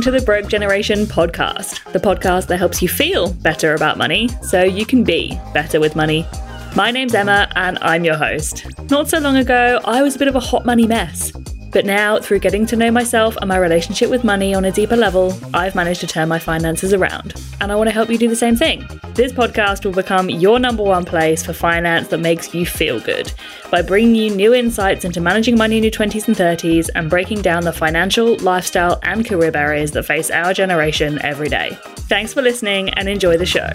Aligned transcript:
listening 0.00 0.14
to 0.14 0.18
the 0.18 0.24
Broke 0.24 0.48
Generation 0.48 1.00
podcast, 1.00 1.92
the 1.92 1.98
podcast 1.98 2.46
that 2.46 2.56
helps 2.56 2.80
you 2.80 2.88
feel 2.88 3.34
better 3.34 3.74
about 3.74 3.98
money 3.98 4.30
so 4.40 4.62
you 4.62 4.86
can 4.86 5.04
be 5.04 5.38
better 5.52 5.78
with 5.78 5.94
money. 5.94 6.26
My 6.74 6.90
name's 6.90 7.14
Emma 7.14 7.50
and 7.54 7.78
I'm 7.82 8.04
your 8.04 8.16
host. 8.16 8.66
Not 8.90 9.10
so 9.10 9.18
long 9.18 9.36
ago, 9.36 9.78
I 9.84 10.00
was 10.00 10.16
a 10.16 10.18
bit 10.18 10.28
of 10.28 10.36
a 10.36 10.40
hot 10.40 10.64
money 10.64 10.86
mess. 10.86 11.32
But 11.72 11.86
now, 11.86 12.18
through 12.18 12.40
getting 12.40 12.66
to 12.66 12.76
know 12.76 12.90
myself 12.90 13.36
and 13.36 13.48
my 13.48 13.56
relationship 13.56 14.10
with 14.10 14.24
money 14.24 14.54
on 14.54 14.64
a 14.64 14.72
deeper 14.72 14.96
level, 14.96 15.32
I've 15.54 15.74
managed 15.74 16.00
to 16.00 16.06
turn 16.06 16.28
my 16.28 16.38
finances 16.38 16.92
around. 16.92 17.34
And 17.60 17.70
I 17.70 17.76
want 17.76 17.88
to 17.88 17.92
help 17.92 18.10
you 18.10 18.18
do 18.18 18.28
the 18.28 18.34
same 18.34 18.56
thing. 18.56 18.88
This 19.14 19.32
podcast 19.32 19.84
will 19.84 19.92
become 19.92 20.28
your 20.30 20.58
number 20.58 20.82
one 20.82 21.04
place 21.04 21.44
for 21.44 21.52
finance 21.52 22.08
that 22.08 22.18
makes 22.18 22.54
you 22.54 22.66
feel 22.66 22.98
good 23.00 23.32
by 23.70 23.82
bringing 23.82 24.14
you 24.14 24.30
new 24.30 24.52
insights 24.52 25.04
into 25.04 25.20
managing 25.20 25.56
money 25.56 25.76
in 25.76 25.84
your 25.84 25.92
20s 25.92 26.26
and 26.26 26.36
30s 26.36 26.88
and 26.94 27.08
breaking 27.08 27.42
down 27.42 27.64
the 27.64 27.72
financial, 27.72 28.36
lifestyle, 28.38 28.98
and 29.04 29.24
career 29.24 29.52
barriers 29.52 29.92
that 29.92 30.04
face 30.04 30.30
our 30.30 30.52
generation 30.52 31.20
every 31.22 31.48
day. 31.48 31.78
Thanks 32.08 32.34
for 32.34 32.42
listening 32.42 32.90
and 32.90 33.08
enjoy 33.08 33.36
the 33.36 33.46
show. 33.46 33.70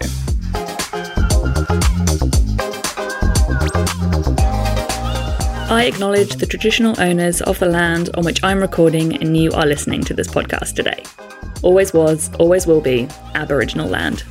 I 5.75 5.83
acknowledge 5.83 6.37
the 6.37 6.45
traditional 6.45 6.97
owners 7.01 7.41
of 7.41 7.59
the 7.59 7.65
land 7.65 8.09
on 8.15 8.23
which 8.23 8.41
I'm 8.45 8.61
recording 8.61 9.21
and 9.21 9.35
you 9.35 9.51
are 9.51 9.65
listening 9.65 10.05
to 10.05 10.13
this 10.13 10.29
podcast 10.29 10.73
today. 10.73 11.03
Always 11.63 11.93
was, 11.93 12.33
always 12.35 12.65
will 12.65 12.79
be 12.79 13.09
Aboriginal 13.33 13.89
land. 13.89 14.23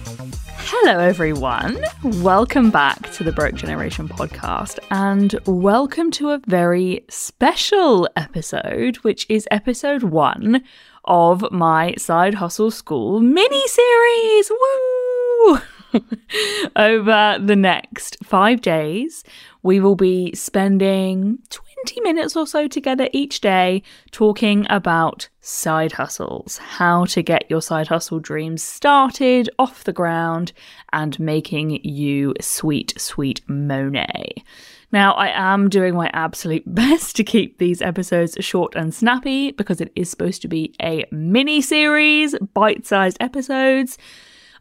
Hello, 0.56 0.98
everyone. 0.98 1.84
Welcome 2.02 2.70
back 2.70 3.12
to 3.12 3.24
the 3.24 3.30
Broke 3.30 3.56
Generation 3.56 4.08
podcast, 4.08 4.78
and 4.90 5.38
welcome 5.44 6.10
to 6.12 6.30
a 6.30 6.40
very 6.46 7.04
special 7.10 8.08
episode, 8.16 8.96
which 9.02 9.26
is 9.28 9.46
episode 9.50 10.02
one 10.02 10.64
of 11.04 11.44
my 11.52 11.94
Side 11.98 12.36
Hustle 12.36 12.70
School 12.70 13.20
mini 13.20 13.68
series. 13.68 14.50
Woo! 14.50 15.58
Over 16.76 17.38
the 17.38 17.54
next 17.54 18.16
five 18.24 18.62
days, 18.62 19.22
we 19.64 19.80
will 19.80 19.96
be 19.96 20.30
spending 20.34 21.38
20 21.48 22.00
minutes 22.02 22.36
or 22.36 22.46
so 22.46 22.68
together 22.68 23.08
each 23.12 23.40
day 23.40 23.82
talking 24.12 24.66
about 24.68 25.28
side 25.40 25.92
hustles, 25.92 26.58
how 26.58 27.06
to 27.06 27.22
get 27.22 27.50
your 27.50 27.62
side 27.62 27.88
hustle 27.88 28.20
dreams 28.20 28.62
started 28.62 29.48
off 29.58 29.84
the 29.84 29.92
ground 29.92 30.52
and 30.92 31.18
making 31.18 31.82
you 31.82 32.34
sweet, 32.42 32.92
sweet 32.98 33.40
money. 33.48 34.44
Now, 34.92 35.14
I 35.14 35.28
am 35.28 35.70
doing 35.70 35.94
my 35.94 36.10
absolute 36.12 36.62
best 36.72 37.16
to 37.16 37.24
keep 37.24 37.56
these 37.56 37.80
episodes 37.80 38.36
short 38.40 38.76
and 38.76 38.94
snappy 38.94 39.50
because 39.52 39.80
it 39.80 39.90
is 39.96 40.10
supposed 40.10 40.42
to 40.42 40.48
be 40.48 40.74
a 40.82 41.06
mini 41.10 41.62
series, 41.62 42.38
bite 42.52 42.86
sized 42.86 43.16
episodes. 43.18 43.96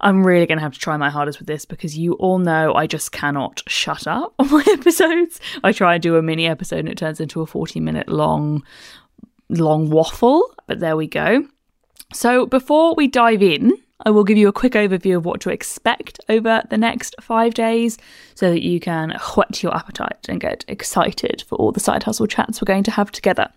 I'm 0.03 0.25
really 0.25 0.45
going 0.45 0.57
to 0.57 0.63
have 0.63 0.73
to 0.73 0.79
try 0.79 0.97
my 0.97 1.09
hardest 1.09 1.39
with 1.39 1.47
this 1.47 1.63
because 1.63 1.97
you 1.97 2.13
all 2.13 2.37
know 2.37 2.73
I 2.75 2.87
just 2.87 3.13
cannot 3.13 3.63
shut 3.67 4.05
up 4.05 4.33
on 4.39 4.51
my 4.51 4.63
episodes. 4.67 5.39
I 5.63 5.71
try 5.71 5.95
and 5.95 6.03
do 6.03 6.17
a 6.17 6.21
mini 6.21 6.45
episode 6.45 6.79
and 6.79 6.89
it 6.89 6.97
turns 6.97 7.19
into 7.19 7.41
a 7.41 7.47
40 7.47 7.79
minute 7.79 8.09
long 8.09 8.63
long 9.49 9.89
waffle, 9.89 10.53
but 10.67 10.79
there 10.79 10.97
we 10.97 11.07
go. 11.07 11.47
So 12.13 12.45
before 12.45 12.95
we 12.95 13.07
dive 13.07 13.41
in, 13.41 13.73
I 14.05 14.09
will 14.09 14.23
give 14.23 14.37
you 14.37 14.49
a 14.49 14.53
quick 14.53 14.73
overview 14.73 15.15
of 15.15 15.25
what 15.25 15.39
to 15.41 15.49
expect 15.49 16.19
over 16.27 16.63
the 16.69 16.77
next 16.77 17.15
five 17.21 17.53
days 17.53 17.97
so 18.35 18.49
that 18.49 18.61
you 18.61 18.79
can 18.79 19.17
whet 19.35 19.63
your 19.63 19.75
appetite 19.75 20.27
and 20.27 20.41
get 20.41 20.65
excited 20.67 21.43
for 21.47 21.55
all 21.55 21.71
the 21.71 21.79
side 21.79 22.03
hustle 22.03 22.27
chats 22.27 22.61
we're 22.61 22.65
going 22.65 22.83
to 22.83 22.91
have 22.91 23.11
together. 23.11 23.49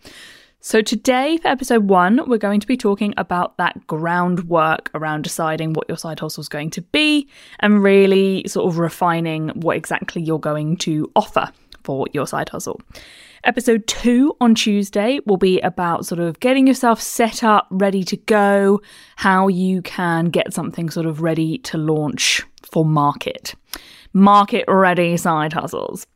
So, 0.66 0.82
today 0.82 1.36
for 1.36 1.46
episode 1.46 1.88
one, 1.88 2.28
we're 2.28 2.38
going 2.38 2.58
to 2.58 2.66
be 2.66 2.76
talking 2.76 3.14
about 3.16 3.56
that 3.56 3.86
groundwork 3.86 4.90
around 4.94 5.22
deciding 5.22 5.74
what 5.74 5.88
your 5.88 5.96
side 5.96 6.18
hustle 6.18 6.40
is 6.40 6.48
going 6.48 6.70
to 6.70 6.82
be 6.82 7.28
and 7.60 7.84
really 7.84 8.42
sort 8.48 8.66
of 8.66 8.78
refining 8.78 9.50
what 9.50 9.76
exactly 9.76 10.22
you're 10.22 10.40
going 10.40 10.76
to 10.78 11.08
offer 11.14 11.52
for 11.84 12.08
your 12.12 12.26
side 12.26 12.48
hustle. 12.48 12.80
Episode 13.44 13.86
two 13.86 14.34
on 14.40 14.56
Tuesday 14.56 15.20
will 15.24 15.36
be 15.36 15.60
about 15.60 16.04
sort 16.04 16.18
of 16.18 16.40
getting 16.40 16.66
yourself 16.66 17.00
set 17.00 17.44
up, 17.44 17.68
ready 17.70 18.02
to 18.02 18.16
go, 18.16 18.80
how 19.14 19.46
you 19.46 19.82
can 19.82 20.30
get 20.30 20.52
something 20.52 20.90
sort 20.90 21.06
of 21.06 21.22
ready 21.22 21.58
to 21.58 21.78
launch 21.78 22.42
for 22.62 22.84
market. 22.84 23.54
Market 24.12 24.64
ready 24.66 25.16
side 25.16 25.52
hustles. 25.52 26.08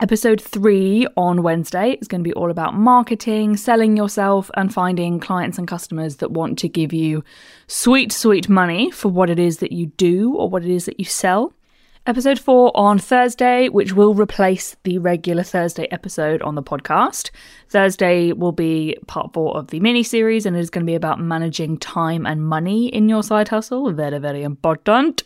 Episode 0.00 0.40
three 0.40 1.06
on 1.16 1.44
Wednesday 1.44 1.96
is 2.00 2.08
going 2.08 2.20
to 2.20 2.28
be 2.28 2.32
all 2.32 2.50
about 2.50 2.74
marketing, 2.74 3.56
selling 3.56 3.96
yourself, 3.96 4.50
and 4.54 4.74
finding 4.74 5.20
clients 5.20 5.56
and 5.56 5.68
customers 5.68 6.16
that 6.16 6.32
want 6.32 6.58
to 6.58 6.68
give 6.68 6.92
you 6.92 7.22
sweet, 7.68 8.10
sweet 8.10 8.48
money 8.48 8.90
for 8.90 9.08
what 9.08 9.30
it 9.30 9.38
is 9.38 9.58
that 9.58 9.70
you 9.70 9.86
do 9.86 10.34
or 10.34 10.50
what 10.50 10.64
it 10.64 10.70
is 10.70 10.86
that 10.86 10.98
you 10.98 11.04
sell. 11.04 11.52
Episode 12.06 12.38
four 12.38 12.70
on 12.74 12.98
Thursday, 12.98 13.70
which 13.70 13.94
will 13.94 14.12
replace 14.12 14.76
the 14.82 14.98
regular 14.98 15.42
Thursday 15.42 15.86
episode 15.90 16.42
on 16.42 16.54
the 16.54 16.62
podcast. 16.62 17.30
Thursday 17.70 18.30
will 18.30 18.52
be 18.52 18.94
part 19.06 19.32
four 19.32 19.56
of 19.56 19.68
the 19.68 19.80
mini 19.80 20.02
series, 20.02 20.44
and 20.44 20.54
it 20.54 20.60
is 20.60 20.68
going 20.68 20.84
to 20.84 20.90
be 20.90 20.94
about 20.94 21.18
managing 21.18 21.78
time 21.78 22.26
and 22.26 22.46
money 22.46 22.88
in 22.88 23.08
your 23.08 23.22
side 23.22 23.48
hustle. 23.48 23.90
Very, 23.90 24.18
very 24.18 24.42
important. 24.42 25.22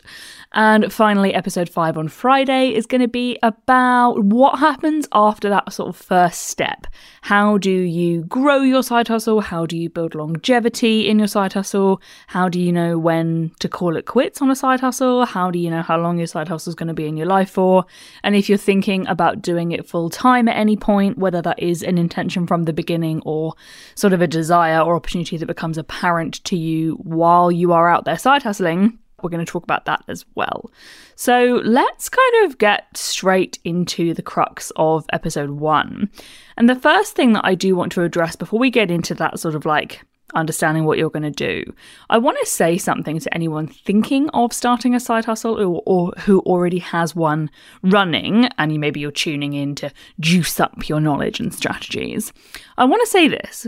And 0.53 0.91
finally, 0.91 1.33
episode 1.33 1.67
five 1.67 1.97
on 1.97 2.07
Friday 2.07 2.73
is 2.73 2.85
going 2.85 3.01
to 3.01 3.09
be 3.09 3.37
about 3.43 4.23
what 4.23 4.59
happens 4.59 5.05
after 5.11 5.49
that 5.49 5.73
sort 5.73 5.89
of 5.89 5.97
first 5.97 6.43
step. 6.43 6.87
How 7.23 7.57
do 7.57 7.69
you 7.69 8.23
grow 8.23 8.61
your 8.61 8.83
side 8.83 9.09
hustle? 9.09 9.41
How 9.41 9.65
do 9.65 9.77
you 9.77 9.89
build 9.89 10.15
longevity 10.15 11.09
in 11.09 11.19
your 11.19 11.27
side 11.27 11.51
hustle? 11.51 12.01
How 12.27 12.47
do 12.47 12.57
you 12.57 12.71
know 12.71 12.97
when 12.97 13.51
to 13.59 13.67
call 13.67 13.97
it 13.97 14.05
quits 14.05 14.41
on 14.41 14.49
a 14.49 14.55
side 14.55 14.79
hustle? 14.79 15.25
How 15.25 15.51
do 15.51 15.59
you 15.59 15.69
know 15.69 15.81
how 15.81 15.99
long 15.99 16.17
your 16.17 16.27
side 16.27 16.47
hustle 16.47 16.68
is 16.69 16.75
going 16.75 16.87
to 16.87 16.93
be 16.93 17.07
in 17.07 17.17
your 17.17 17.27
life 17.27 17.49
for? 17.49 17.85
And 18.23 18.35
if 18.35 18.47
you're 18.47 18.57
thinking 18.57 19.05
about 19.07 19.41
doing 19.41 19.73
it 19.73 19.87
full 19.87 20.09
time 20.09 20.47
at 20.47 20.55
any 20.55 20.77
point, 20.77 21.17
whether 21.17 21.41
that 21.41 21.59
is 21.59 21.83
an 21.83 21.97
intention 21.97 22.47
from 22.47 22.63
the 22.63 22.73
beginning 22.73 23.21
or 23.25 23.53
sort 23.95 24.13
of 24.13 24.21
a 24.21 24.27
desire 24.27 24.79
or 24.79 24.95
opportunity 24.95 25.35
that 25.35 25.45
becomes 25.45 25.77
apparent 25.77 26.43
to 26.45 26.55
you 26.55 26.93
while 27.03 27.51
you 27.51 27.73
are 27.73 27.89
out 27.89 28.05
there 28.05 28.17
side 28.17 28.43
hustling 28.43 28.97
we're 29.23 29.29
going 29.29 29.45
to 29.45 29.51
talk 29.51 29.63
about 29.63 29.85
that 29.85 30.03
as 30.07 30.25
well. 30.35 30.71
So 31.15 31.61
let's 31.63 32.09
kind 32.09 32.45
of 32.45 32.57
get 32.57 32.95
straight 32.95 33.59
into 33.63 34.13
the 34.13 34.21
crux 34.21 34.71
of 34.75 35.05
episode 35.11 35.51
one. 35.51 36.09
And 36.57 36.69
the 36.69 36.75
first 36.75 37.15
thing 37.15 37.33
that 37.33 37.45
I 37.45 37.55
do 37.55 37.75
want 37.75 37.91
to 37.93 38.03
address 38.03 38.35
before 38.35 38.59
we 38.59 38.69
get 38.69 38.91
into 38.91 39.13
that 39.15 39.39
sort 39.39 39.55
of 39.55 39.65
like 39.65 40.01
understanding 40.35 40.85
what 40.85 40.97
you're 40.97 41.09
going 41.09 41.23
to 41.23 41.31
do, 41.31 41.73
I 42.09 42.17
want 42.17 42.37
to 42.39 42.45
say 42.45 42.77
something 42.77 43.19
to 43.19 43.33
anyone 43.33 43.67
thinking 43.67 44.29
of 44.29 44.53
starting 44.53 44.95
a 44.95 44.99
side 44.99 45.25
hustle 45.25 45.55
or, 45.55 45.81
or 45.85 46.13
who 46.19 46.39
already 46.41 46.79
has 46.79 47.15
one 47.15 47.49
running, 47.81 48.45
and 48.57 48.71
you 48.71 48.79
maybe 48.79 48.99
you're 48.99 49.11
tuning 49.11 49.53
in 49.53 49.75
to 49.75 49.91
juice 50.19 50.59
up 50.59 50.87
your 50.87 50.99
knowledge 50.99 51.39
and 51.39 51.53
strategies. 51.53 52.33
I 52.77 52.85
want 52.85 53.01
to 53.01 53.07
say 53.07 53.27
this. 53.27 53.67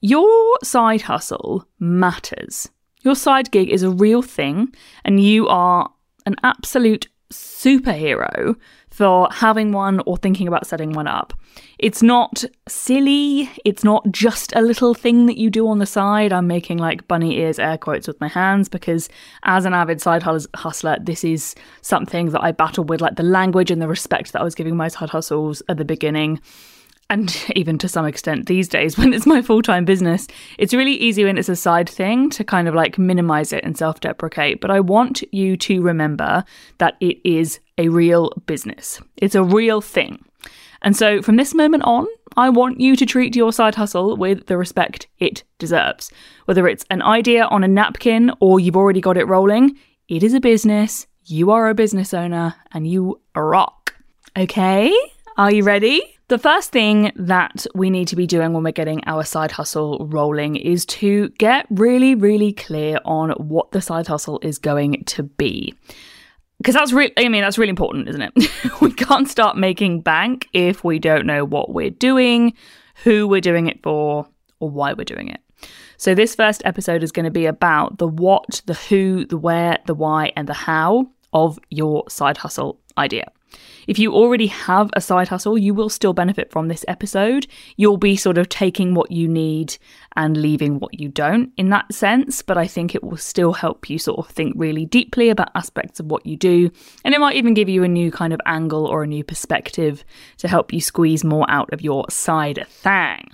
Your 0.00 0.58
side 0.64 1.02
hustle 1.02 1.66
matters. 1.78 2.68
Your 3.02 3.14
side 3.14 3.50
gig 3.50 3.70
is 3.70 3.82
a 3.82 3.90
real 3.90 4.22
thing, 4.22 4.74
and 5.04 5.22
you 5.22 5.48
are 5.48 5.90
an 6.26 6.36
absolute 6.42 7.08
superhero 7.32 8.56
for 9.02 9.26
having 9.32 9.72
one 9.72 10.00
or 10.06 10.16
thinking 10.16 10.46
about 10.46 10.64
setting 10.64 10.92
one 10.92 11.08
up. 11.08 11.34
It's 11.80 12.04
not 12.04 12.44
silly, 12.68 13.50
it's 13.64 13.82
not 13.82 14.08
just 14.12 14.52
a 14.54 14.62
little 14.62 14.94
thing 14.94 15.26
that 15.26 15.36
you 15.36 15.50
do 15.50 15.66
on 15.66 15.80
the 15.80 15.86
side. 15.86 16.32
I'm 16.32 16.46
making 16.46 16.78
like 16.78 17.08
bunny 17.08 17.36
ears 17.40 17.58
air 17.58 17.76
quotes 17.76 18.06
with 18.06 18.20
my 18.20 18.28
hands 18.28 18.68
because 18.68 19.08
as 19.42 19.64
an 19.64 19.74
avid 19.74 20.00
side 20.00 20.22
hustler, 20.22 20.98
this 21.00 21.24
is 21.24 21.56
something 21.80 22.30
that 22.30 22.44
I 22.44 22.52
battle 22.52 22.84
with, 22.84 23.00
like 23.00 23.16
the 23.16 23.24
language 23.24 23.72
and 23.72 23.82
the 23.82 23.88
respect 23.88 24.32
that 24.34 24.40
I 24.40 24.44
was 24.44 24.54
giving 24.54 24.76
my 24.76 24.86
side 24.86 25.10
hustles 25.10 25.64
at 25.68 25.78
the 25.78 25.84
beginning 25.84 26.40
and 27.10 27.36
even 27.56 27.78
to 27.78 27.88
some 27.88 28.06
extent 28.06 28.46
these 28.46 28.68
days 28.68 28.96
when 28.98 29.12
it's 29.12 29.26
my 29.26 29.42
full 29.42 29.62
time 29.62 29.84
business, 29.84 30.26
it's 30.58 30.74
really 30.74 30.94
easy 30.94 31.24
when 31.24 31.38
it's 31.38 31.48
a 31.48 31.56
side 31.56 31.88
thing 31.88 32.30
to 32.30 32.42
kind 32.44 32.68
of 32.68 32.74
like 32.74 32.98
minimize 32.98 33.52
it 33.52 33.64
and 33.64 33.76
self 33.76 34.00
deprecate. 34.00 34.60
But 34.60 34.70
I 34.70 34.80
want 34.80 35.22
you 35.32 35.56
to 35.56 35.82
remember 35.82 36.44
that 36.78 36.96
it 37.00 37.18
is 37.24 37.60
a 37.82 37.88
real 37.88 38.30
business, 38.46 39.00
it's 39.16 39.34
a 39.34 39.42
real 39.42 39.80
thing. 39.80 40.24
And 40.82 40.96
so 40.96 41.22
from 41.22 41.36
this 41.36 41.54
moment 41.54 41.84
on, 41.84 42.06
I 42.36 42.48
want 42.48 42.80
you 42.80 42.96
to 42.96 43.06
treat 43.06 43.36
your 43.36 43.52
side 43.52 43.74
hustle 43.74 44.16
with 44.16 44.46
the 44.46 44.56
respect 44.56 45.06
it 45.18 45.44
deserves. 45.58 46.10
Whether 46.46 46.66
it's 46.66 46.84
an 46.90 47.02
idea 47.02 47.44
on 47.44 47.62
a 47.62 47.68
napkin 47.68 48.32
or 48.40 48.58
you've 48.58 48.76
already 48.76 49.00
got 49.00 49.16
it 49.16 49.28
rolling, 49.28 49.78
it 50.08 50.22
is 50.22 50.34
a 50.34 50.40
business, 50.40 51.06
you 51.24 51.50
are 51.50 51.68
a 51.68 51.74
business 51.74 52.12
owner, 52.12 52.54
and 52.72 52.86
you 52.86 53.20
rock. 53.36 53.94
Okay? 54.36 54.92
Are 55.36 55.52
you 55.52 55.62
ready? 55.62 56.02
The 56.28 56.38
first 56.38 56.72
thing 56.72 57.12
that 57.16 57.66
we 57.74 57.90
need 57.90 58.08
to 58.08 58.16
be 58.16 58.26
doing 58.26 58.52
when 58.52 58.64
we're 58.64 58.72
getting 58.72 59.02
our 59.06 59.22
side 59.22 59.52
hustle 59.52 60.06
rolling 60.10 60.56
is 60.56 60.86
to 60.86 61.28
get 61.30 61.66
really, 61.70 62.14
really 62.14 62.52
clear 62.52 62.98
on 63.04 63.30
what 63.32 63.72
the 63.72 63.82
side 63.82 64.06
hustle 64.06 64.40
is 64.42 64.58
going 64.58 65.04
to 65.04 65.22
be. 65.22 65.74
Because 66.62 66.76
that's 66.76 66.92
really, 66.92 67.12
I 67.16 67.28
mean, 67.28 67.42
that's 67.42 67.58
really 67.58 67.70
important, 67.70 68.08
isn't 68.08 68.22
it? 68.22 68.32
we 68.80 68.92
can't 68.92 69.28
start 69.28 69.56
making 69.56 70.00
bank 70.00 70.48
if 70.52 70.84
we 70.84 71.00
don't 71.00 71.26
know 71.26 71.44
what 71.44 71.74
we're 71.74 71.90
doing, 71.90 72.54
who 73.02 73.26
we're 73.26 73.40
doing 73.40 73.66
it 73.66 73.82
for, 73.82 74.28
or 74.60 74.70
why 74.70 74.92
we're 74.92 75.02
doing 75.02 75.26
it. 75.26 75.40
So, 75.96 76.14
this 76.14 76.36
first 76.36 76.62
episode 76.64 77.02
is 77.02 77.10
going 77.10 77.24
to 77.24 77.32
be 77.32 77.46
about 77.46 77.98
the 77.98 78.06
what, 78.06 78.62
the 78.66 78.74
who, 78.74 79.24
the 79.26 79.36
where, 79.36 79.78
the 79.86 79.94
why, 79.94 80.30
and 80.36 80.48
the 80.48 80.54
how 80.54 81.08
of 81.32 81.58
your 81.70 82.08
side 82.08 82.36
hustle 82.36 82.78
idea. 82.96 83.32
If 83.86 83.98
you 83.98 84.12
already 84.12 84.46
have 84.46 84.90
a 84.92 85.00
side 85.00 85.28
hustle, 85.28 85.58
you 85.58 85.74
will 85.74 85.88
still 85.88 86.12
benefit 86.12 86.50
from 86.50 86.68
this 86.68 86.84
episode. 86.86 87.46
You'll 87.76 87.96
be 87.96 88.16
sort 88.16 88.38
of 88.38 88.48
taking 88.48 88.94
what 88.94 89.10
you 89.10 89.28
need 89.28 89.76
and 90.16 90.36
leaving 90.36 90.78
what 90.78 90.98
you 90.98 91.08
don't 91.08 91.52
in 91.56 91.70
that 91.70 91.92
sense, 91.92 92.42
but 92.42 92.56
I 92.56 92.66
think 92.66 92.94
it 92.94 93.02
will 93.02 93.16
still 93.16 93.52
help 93.52 93.90
you 93.90 93.98
sort 93.98 94.18
of 94.18 94.32
think 94.32 94.54
really 94.56 94.86
deeply 94.86 95.30
about 95.30 95.50
aspects 95.54 95.98
of 95.98 96.06
what 96.06 96.24
you 96.24 96.36
do. 96.36 96.70
And 97.04 97.14
it 97.14 97.20
might 97.20 97.36
even 97.36 97.54
give 97.54 97.68
you 97.68 97.82
a 97.82 97.88
new 97.88 98.10
kind 98.10 98.32
of 98.32 98.40
angle 98.46 98.86
or 98.86 99.02
a 99.02 99.08
new 99.08 99.24
perspective 99.24 100.04
to 100.38 100.48
help 100.48 100.72
you 100.72 100.80
squeeze 100.80 101.24
more 101.24 101.46
out 101.48 101.72
of 101.72 101.82
your 101.82 102.04
side 102.08 102.66
thing. 102.68 103.30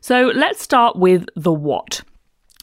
So 0.00 0.32
let's 0.34 0.62
start 0.62 0.96
with 0.96 1.26
the 1.34 1.52
what 1.52 2.02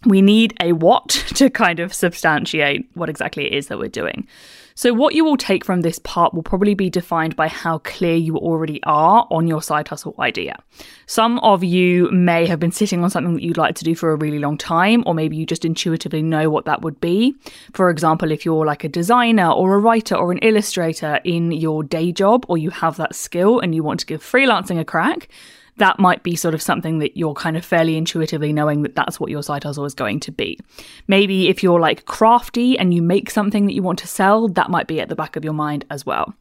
we 0.05 0.21
need 0.21 0.53
a 0.61 0.71
what 0.73 1.09
to 1.35 1.49
kind 1.49 1.79
of 1.79 1.93
substantiate 1.93 2.89
what 2.93 3.09
exactly 3.09 3.45
it 3.45 3.53
is 3.53 3.67
that 3.67 3.79
we're 3.79 3.89
doing. 3.89 4.27
So, 4.77 4.93
what 4.93 5.15
you 5.15 5.23
will 5.23 5.37
take 5.37 5.63
from 5.63 5.81
this 5.81 5.99
part 5.99 6.33
will 6.33 6.43
probably 6.43 6.75
be 6.75 6.89
defined 6.89 7.37
by 7.37 7.47
how 7.47 7.77
clear 7.77 8.15
you 8.17 8.35
already 8.35 8.83
are 8.83 9.25
on 9.31 9.47
your 9.47 9.61
side 9.61 9.87
hustle 9.87 10.13
idea. 10.19 10.57
Some 11.05 11.39
of 11.39 11.63
you 11.63 12.11
may 12.11 12.45
have 12.45 12.59
been 12.59 12.73
sitting 12.73 13.01
on 13.01 13.09
something 13.09 13.35
that 13.35 13.41
you'd 13.41 13.55
like 13.55 13.75
to 13.75 13.85
do 13.85 13.95
for 13.95 14.11
a 14.11 14.17
really 14.17 14.37
long 14.37 14.57
time, 14.57 15.01
or 15.05 15.13
maybe 15.13 15.37
you 15.37 15.45
just 15.45 15.63
intuitively 15.63 16.21
know 16.21 16.49
what 16.49 16.65
that 16.65 16.81
would 16.81 16.99
be. 16.99 17.35
For 17.71 17.89
example, 17.89 18.31
if 18.31 18.43
you're 18.43 18.65
like 18.65 18.83
a 18.83 18.89
designer 18.89 19.49
or 19.49 19.75
a 19.75 19.79
writer 19.79 20.15
or 20.15 20.33
an 20.33 20.39
illustrator 20.39 21.21
in 21.23 21.53
your 21.53 21.81
day 21.81 22.11
job, 22.11 22.45
or 22.49 22.57
you 22.57 22.69
have 22.71 22.97
that 22.97 23.15
skill 23.15 23.61
and 23.61 23.73
you 23.73 23.81
want 23.81 24.01
to 24.01 24.05
give 24.05 24.21
freelancing 24.21 24.77
a 24.77 24.83
crack, 24.83 25.29
that 25.77 25.99
might 25.99 26.23
be 26.23 26.35
sort 26.35 26.53
of 26.53 26.61
something 26.61 26.99
that 26.99 27.17
you're 27.17 27.33
kind 27.33 27.57
of 27.57 27.65
fairly 27.65 27.97
intuitively 27.97 28.53
knowing 28.53 28.83
that 28.83 28.95
that's 28.95 29.19
what 29.19 29.29
your 29.29 29.43
side 29.43 29.63
hustle 29.63 29.85
is 29.85 29.93
going 29.93 30.19
to 30.21 30.31
be. 30.31 30.57
Maybe 31.07 31.49
if 31.49 31.61
you're 31.61 31.79
like 31.79 32.05
crafty 32.05 32.77
and 32.79 32.93
you 32.93 33.01
make 33.01 33.29
something 33.29 33.65
that 33.65 33.73
you 33.73 33.83
want 33.83 33.99
to 33.99 34.07
sell, 34.07 34.47
that 34.49 34.69
might 34.69 34.87
be 34.87 35.01
at 35.01 35.09
the 35.09 35.15
back 35.15 35.35
of 35.35 35.43
your 35.43 35.53
mind 35.53 35.85
as 35.89 36.05
well. 36.05 36.33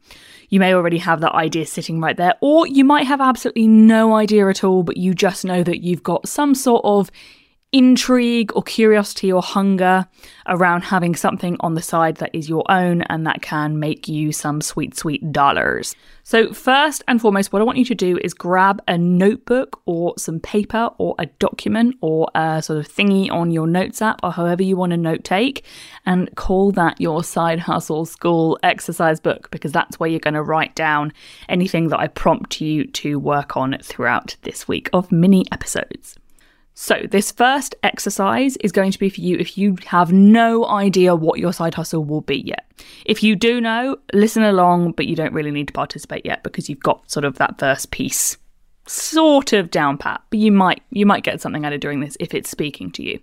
You 0.49 0.59
may 0.59 0.73
already 0.73 0.99
have 0.99 1.21
that 1.21 1.33
idea 1.33 1.65
sitting 1.65 1.99
right 1.99 2.15
there, 2.15 2.35
or 2.39 2.67
you 2.67 2.85
might 2.85 3.07
have 3.07 3.19
absolutely 3.19 3.67
no 3.67 4.15
idea 4.15 4.47
at 4.47 4.63
all, 4.63 4.83
but 4.83 4.97
you 4.97 5.13
just 5.13 5.43
know 5.43 5.63
that 5.63 5.83
you've 5.83 6.03
got 6.03 6.29
some 6.29 6.55
sort 6.55 6.85
of 6.85 7.11
intrigue 7.75 8.53
or 8.55 8.63
curiosity 8.63 9.29
or 9.29 9.41
hunger 9.41 10.07
around 10.47 10.81
having 10.81 11.13
something 11.13 11.57
on 11.59 11.73
the 11.73 11.81
side 11.81 12.15
that 12.15 12.33
is 12.33 12.47
your 12.47 12.63
own 12.71 13.01
and 13.01 13.27
that 13.27 13.41
can 13.41 13.77
make 13.77 14.07
you 14.07 14.31
some 14.31 14.61
sweet, 14.61 14.95
sweet 14.95 15.33
dollars. 15.33 15.93
So, 16.23 16.53
first 16.53 17.03
and 17.05 17.19
foremost, 17.19 17.51
what 17.51 17.61
I 17.61 17.65
want 17.65 17.77
you 17.77 17.83
to 17.83 17.93
do 17.93 18.17
is 18.23 18.33
grab 18.33 18.81
a 18.87 18.97
notebook 18.97 19.81
or 19.85 20.13
some 20.17 20.39
paper 20.39 20.89
or 20.99 21.15
a 21.19 21.25
document 21.25 21.97
or 21.99 22.29
a 22.33 22.61
sort 22.61 22.79
of 22.79 22.87
thingy 22.87 23.29
on 23.29 23.51
your 23.51 23.67
notes 23.67 24.01
app 24.01 24.21
or 24.23 24.31
however 24.31 24.63
you 24.63 24.77
want 24.77 24.91
to 24.91 24.97
note 24.97 25.25
take 25.25 25.65
and 26.05 26.33
call 26.37 26.71
that 26.71 27.01
your 27.01 27.25
side 27.25 27.59
hustle 27.59 28.05
school 28.05 28.57
exercise 28.63 29.19
book 29.19 29.51
because 29.51 29.73
that's 29.73 29.99
where 29.99 30.09
you're 30.09 30.21
going 30.21 30.33
to 30.33 30.43
write 30.43 30.75
down 30.75 31.11
anything 31.49 31.89
that 31.89 31.99
I 31.99 32.07
prompt 32.07 32.61
you 32.61 32.85
to 32.85 33.19
work 33.19 33.57
on 33.57 33.77
throughout 33.83 34.37
this 34.43 34.65
week 34.65 34.89
of 34.93 35.11
mini 35.11 35.43
episodes. 35.51 36.15
So, 36.77 37.03
this 37.09 37.31
first 37.31 37.73
exercise 37.83 38.57
is 38.57 38.73
going 38.73 38.91
to 38.91 38.99
be 38.99 39.09
for 39.09 39.21
you 39.21 39.37
if 39.37 39.57
you 39.57 39.77
have 39.85 40.11
no 40.11 40.65
idea 40.65 41.15
what 41.15 41.39
your 41.39 41.53
side 41.53 41.73
hustle 41.73 42.03
will 42.03 42.19
be 42.19 42.35
yet. 42.35 42.69
If 43.05 43.23
you 43.23 43.37
do 43.37 43.61
know, 43.61 43.95
listen 44.11 44.43
along, 44.43 44.91
but 44.91 45.07
you 45.07 45.15
don't 45.15 45.33
really 45.33 45.51
need 45.51 45.67
to 45.67 45.73
participate 45.73 46.25
yet 46.25 46.43
because 46.43 46.69
you've 46.69 46.81
got 46.81 47.09
sort 47.09 47.23
of 47.23 47.37
that 47.37 47.57
first 47.59 47.91
piece 47.91 48.37
sort 48.87 49.51
of 49.51 49.71
down 49.71 49.97
pat 49.97 50.21
but 50.29 50.37
you 50.37 50.51
might 50.51 50.83
you 50.91 51.07
might 51.07 51.23
get 51.23 51.41
something 51.41 51.65
out 51.65 51.73
of 51.73 51.79
doing 51.79 52.01
this 52.01 52.15
if 52.19 52.35
it's 52.35 52.51
speaking 52.51 52.91
to 52.91 53.01
you 53.01 53.19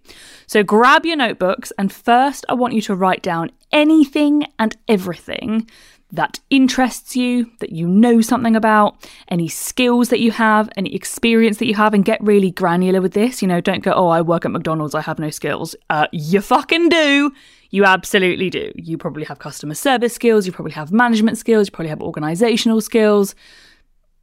so 0.48 0.64
grab 0.64 1.06
your 1.06 1.14
notebooks 1.14 1.72
and 1.78 1.92
first 1.92 2.44
i 2.48 2.54
want 2.54 2.74
you 2.74 2.82
to 2.82 2.96
write 2.96 3.22
down 3.22 3.48
anything 3.70 4.44
and 4.58 4.76
everything 4.88 5.64
that 6.12 6.38
interests 6.50 7.16
you, 7.16 7.50
that 7.60 7.72
you 7.72 7.88
know 7.88 8.20
something 8.20 8.54
about, 8.54 9.08
any 9.28 9.48
skills 9.48 10.10
that 10.10 10.20
you 10.20 10.30
have, 10.30 10.68
any 10.76 10.94
experience 10.94 11.56
that 11.56 11.66
you 11.66 11.74
have, 11.74 11.94
and 11.94 12.04
get 12.04 12.22
really 12.22 12.50
granular 12.50 13.00
with 13.00 13.14
this. 13.14 13.40
You 13.40 13.48
know, 13.48 13.60
don't 13.60 13.82
go, 13.82 13.92
oh, 13.92 14.08
I 14.08 14.20
work 14.20 14.44
at 14.44 14.50
McDonald's, 14.50 14.94
I 14.94 15.00
have 15.00 15.18
no 15.18 15.30
skills. 15.30 15.74
Uh, 15.88 16.06
you 16.12 16.40
fucking 16.40 16.90
do. 16.90 17.32
You 17.70 17.86
absolutely 17.86 18.50
do. 18.50 18.70
You 18.76 18.98
probably 18.98 19.24
have 19.24 19.38
customer 19.38 19.74
service 19.74 20.12
skills, 20.12 20.46
you 20.46 20.52
probably 20.52 20.72
have 20.72 20.92
management 20.92 21.38
skills, 21.38 21.68
you 21.68 21.72
probably 21.72 21.88
have 21.88 22.02
organizational 22.02 22.82
skills 22.82 23.34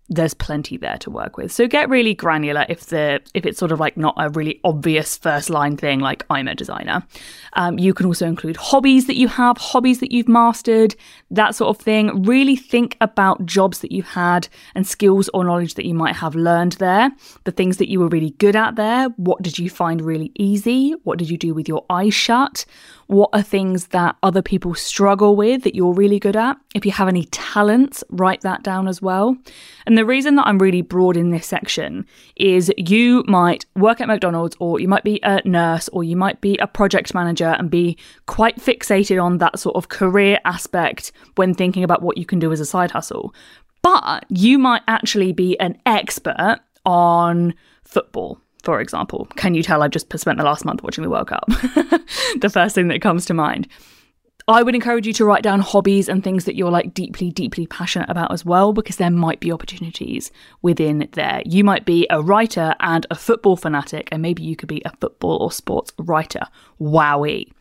there's 0.09 0.33
plenty 0.33 0.75
there 0.77 0.97
to 0.97 1.09
work 1.11 1.37
with. 1.37 1.51
So 1.51 1.67
get 1.67 1.87
really 1.87 2.13
granular 2.15 2.65
if 2.67 2.87
the 2.87 3.21
if 3.33 3.45
it's 3.45 3.59
sort 3.59 3.71
of 3.71 3.79
like 3.79 3.95
not 3.95 4.15
a 4.17 4.29
really 4.29 4.59
obvious 4.63 5.17
first 5.17 5.49
line 5.49 5.77
thing 5.77 5.99
like 5.99 6.25
I'm 6.29 6.47
a 6.47 6.55
designer. 6.55 7.05
Um, 7.53 7.77
you 7.77 7.93
can 7.93 8.07
also 8.07 8.25
include 8.25 8.57
hobbies 8.57 9.07
that 9.07 9.15
you 9.15 9.27
have, 9.27 9.57
hobbies 9.57 9.99
that 9.99 10.11
you've 10.11 10.27
mastered, 10.27 10.95
that 11.29 11.55
sort 11.55 11.75
of 11.75 11.81
thing. 11.81 12.23
Really 12.23 12.55
think 12.55 12.97
about 13.01 13.45
jobs 13.45 13.79
that 13.79 13.91
you've 13.91 14.07
had 14.07 14.47
and 14.73 14.87
skills 14.87 15.29
or 15.33 15.43
knowledge 15.43 15.75
that 15.75 15.85
you 15.85 15.93
might 15.93 16.15
have 16.15 16.35
learned 16.35 16.73
there. 16.73 17.11
The 17.43 17.51
things 17.51 17.77
that 17.77 17.89
you 17.89 17.99
were 17.99 18.07
really 18.07 18.31
good 18.31 18.55
at 18.55 18.75
there. 18.75 19.09
What 19.17 19.41
did 19.41 19.59
you 19.59 19.69
find 19.69 20.01
really 20.01 20.31
easy? 20.35 20.95
What 21.03 21.19
did 21.19 21.29
you 21.29 21.37
do 21.37 21.53
with 21.53 21.67
your 21.67 21.85
eyes 21.89 22.13
shut? 22.13 22.65
What 23.09 23.31
are 23.33 23.41
things 23.41 23.87
that 23.87 24.17
other 24.21 24.43
people 24.43 24.75
struggle 24.75 25.35
with 25.35 25.63
that 25.63 25.73
you're 25.73 25.93
really 25.95 26.19
good 26.19 26.35
at? 26.35 26.57
If 26.75 26.85
you 26.85 26.91
have 26.91 27.07
any 27.07 27.23
talents, 27.31 28.03
write 28.11 28.41
that 28.41 28.61
down 28.61 28.87
as 28.87 29.01
well. 29.01 29.35
And 29.87 29.97
the 29.97 30.05
reason 30.05 30.35
that 30.35 30.45
I'm 30.45 30.59
really 30.59 30.83
broad 30.83 31.17
in 31.17 31.31
this 31.31 31.47
section 31.47 32.05
is 32.35 32.71
you 32.77 33.23
might 33.27 33.65
work 33.75 33.99
at 33.99 34.07
McDonald's 34.07 34.55
or 34.59 34.79
you 34.79 34.87
might 34.87 35.03
be 35.03 35.19
a 35.23 35.41
nurse 35.43 35.89
or 35.89 36.03
you 36.03 36.15
might 36.15 36.39
be 36.39 36.55
a 36.57 36.67
project 36.67 37.15
manager 37.15 37.55
and 37.57 37.71
be 37.71 37.97
quite 38.27 38.57
fixated 38.57 39.19
on 39.19 39.39
that 39.39 39.57
sort 39.57 39.75
of 39.75 39.89
career 39.89 40.37
aspect 40.45 41.11
when 41.33 41.55
thinking 41.55 41.83
about 41.83 42.03
what 42.03 42.15
you 42.15 42.27
can 42.27 42.37
do 42.37 42.51
as 42.51 42.59
a 42.59 42.65
side 42.65 42.91
hustle. 42.91 43.33
But 43.81 44.23
you 44.29 44.59
might 44.59 44.83
actually 44.87 45.33
be 45.33 45.59
an 45.59 45.81
expert 45.87 46.59
on 46.85 47.55
football 47.83 48.39
for 48.69 48.79
example. 48.79 49.25
Can 49.35 49.55
you 49.55 49.63
tell 49.63 49.81
I've 49.81 49.89
just 49.89 50.15
spent 50.15 50.37
the 50.37 50.43
last 50.43 50.63
month 50.63 50.83
watching 50.83 51.03
the 51.03 51.09
World 51.09 51.27
Cup? 51.27 51.43
the 52.39 52.51
first 52.53 52.75
thing 52.75 52.87
that 52.89 53.01
comes 53.01 53.25
to 53.25 53.33
mind. 53.33 53.67
I 54.47 54.61
would 54.61 54.75
encourage 54.75 55.07
you 55.07 55.13
to 55.13 55.25
write 55.25 55.41
down 55.41 55.59
hobbies 55.59 56.07
and 56.07 56.23
things 56.23 56.45
that 56.45 56.55
you're 56.55 56.69
like 56.69 56.93
deeply, 56.93 57.31
deeply 57.31 57.65
passionate 57.65 58.11
about 58.11 58.31
as 58.31 58.45
well, 58.45 58.71
because 58.71 58.97
there 58.97 59.09
might 59.09 59.39
be 59.39 59.51
opportunities 59.51 60.31
within 60.61 61.09
there. 61.13 61.41
You 61.47 61.63
might 61.63 61.85
be 61.85 62.05
a 62.11 62.21
writer 62.21 62.75
and 62.79 63.07
a 63.09 63.15
football 63.15 63.55
fanatic, 63.55 64.07
and 64.11 64.21
maybe 64.21 64.43
you 64.43 64.55
could 64.55 64.69
be 64.69 64.83
a 64.85 64.95
football 64.97 65.37
or 65.37 65.51
sports 65.51 65.91
writer. 65.97 66.45
Wowie. 66.79 67.51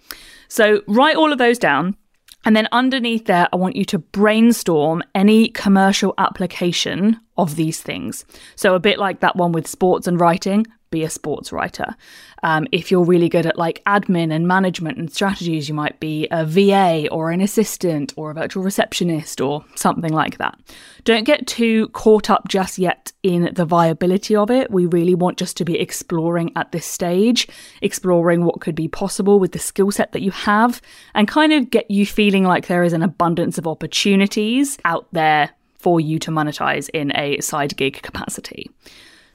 So 0.48 0.82
write 0.88 1.16
all 1.16 1.32
of 1.32 1.38
those 1.38 1.58
down. 1.58 1.96
And 2.44 2.54
then 2.54 2.68
underneath 2.70 3.24
there, 3.24 3.48
I 3.52 3.56
want 3.56 3.76
you 3.76 3.84
to 3.86 3.98
brainstorm 3.98 5.02
any 5.14 5.48
commercial 5.48 6.14
application 6.18 7.18
of 7.36 7.56
these 7.56 7.82
things. 7.82 8.24
So, 8.56 8.74
a 8.74 8.80
bit 8.80 8.98
like 8.98 9.20
that 9.20 9.36
one 9.36 9.52
with 9.52 9.66
sports 9.66 10.06
and 10.06 10.20
writing, 10.20 10.66
be 10.90 11.02
a 11.02 11.10
sports 11.10 11.52
writer. 11.52 11.96
Um, 12.42 12.66
if 12.72 12.90
you're 12.90 13.04
really 13.04 13.28
good 13.28 13.46
at 13.46 13.58
like 13.58 13.82
admin 13.86 14.32
and 14.32 14.46
management 14.46 14.98
and 14.98 15.12
strategies, 15.12 15.68
you 15.68 15.74
might 15.74 15.98
be 16.00 16.28
a 16.30 16.44
VA 16.44 17.08
or 17.10 17.30
an 17.30 17.40
assistant 17.40 18.12
or 18.16 18.30
a 18.30 18.34
virtual 18.34 18.62
receptionist 18.62 19.40
or 19.40 19.64
something 19.74 20.12
like 20.12 20.38
that. 20.38 20.58
Don't 21.04 21.24
get 21.24 21.46
too 21.46 21.88
caught 21.88 22.30
up 22.30 22.48
just 22.48 22.78
yet 22.78 23.12
in 23.22 23.50
the 23.54 23.64
viability 23.64 24.36
of 24.36 24.50
it. 24.50 24.70
We 24.70 24.86
really 24.86 25.14
want 25.14 25.38
just 25.38 25.56
to 25.58 25.64
be 25.64 25.78
exploring 25.78 26.52
at 26.56 26.72
this 26.72 26.86
stage, 26.86 27.48
exploring 27.82 28.44
what 28.44 28.60
could 28.60 28.74
be 28.74 28.88
possible 28.88 29.38
with 29.38 29.52
the 29.52 29.58
skill 29.58 29.90
set 29.90 30.12
that 30.12 30.22
you 30.22 30.30
have, 30.30 30.80
and 31.14 31.26
kind 31.26 31.52
of 31.52 31.70
get 31.70 31.90
you 31.90 32.06
feeling 32.06 32.44
like 32.44 32.66
there 32.66 32.84
is 32.84 32.92
an 32.92 33.02
abundance 33.02 33.58
of 33.58 33.66
opportunities 33.66 34.78
out 34.84 35.06
there 35.12 35.50
for 35.78 36.00
you 36.00 36.18
to 36.18 36.30
monetize 36.30 36.88
in 36.92 37.16
a 37.16 37.40
side 37.40 37.76
gig 37.76 38.02
capacity. 38.02 38.70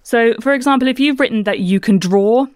So, 0.04 0.36
for 0.42 0.54
example, 0.54 0.88
if 0.88 1.00
you've 1.00 1.20
written 1.20 1.44
that 1.44 1.60
you 1.60 1.80
can 1.80 1.98
draw, 1.98 2.48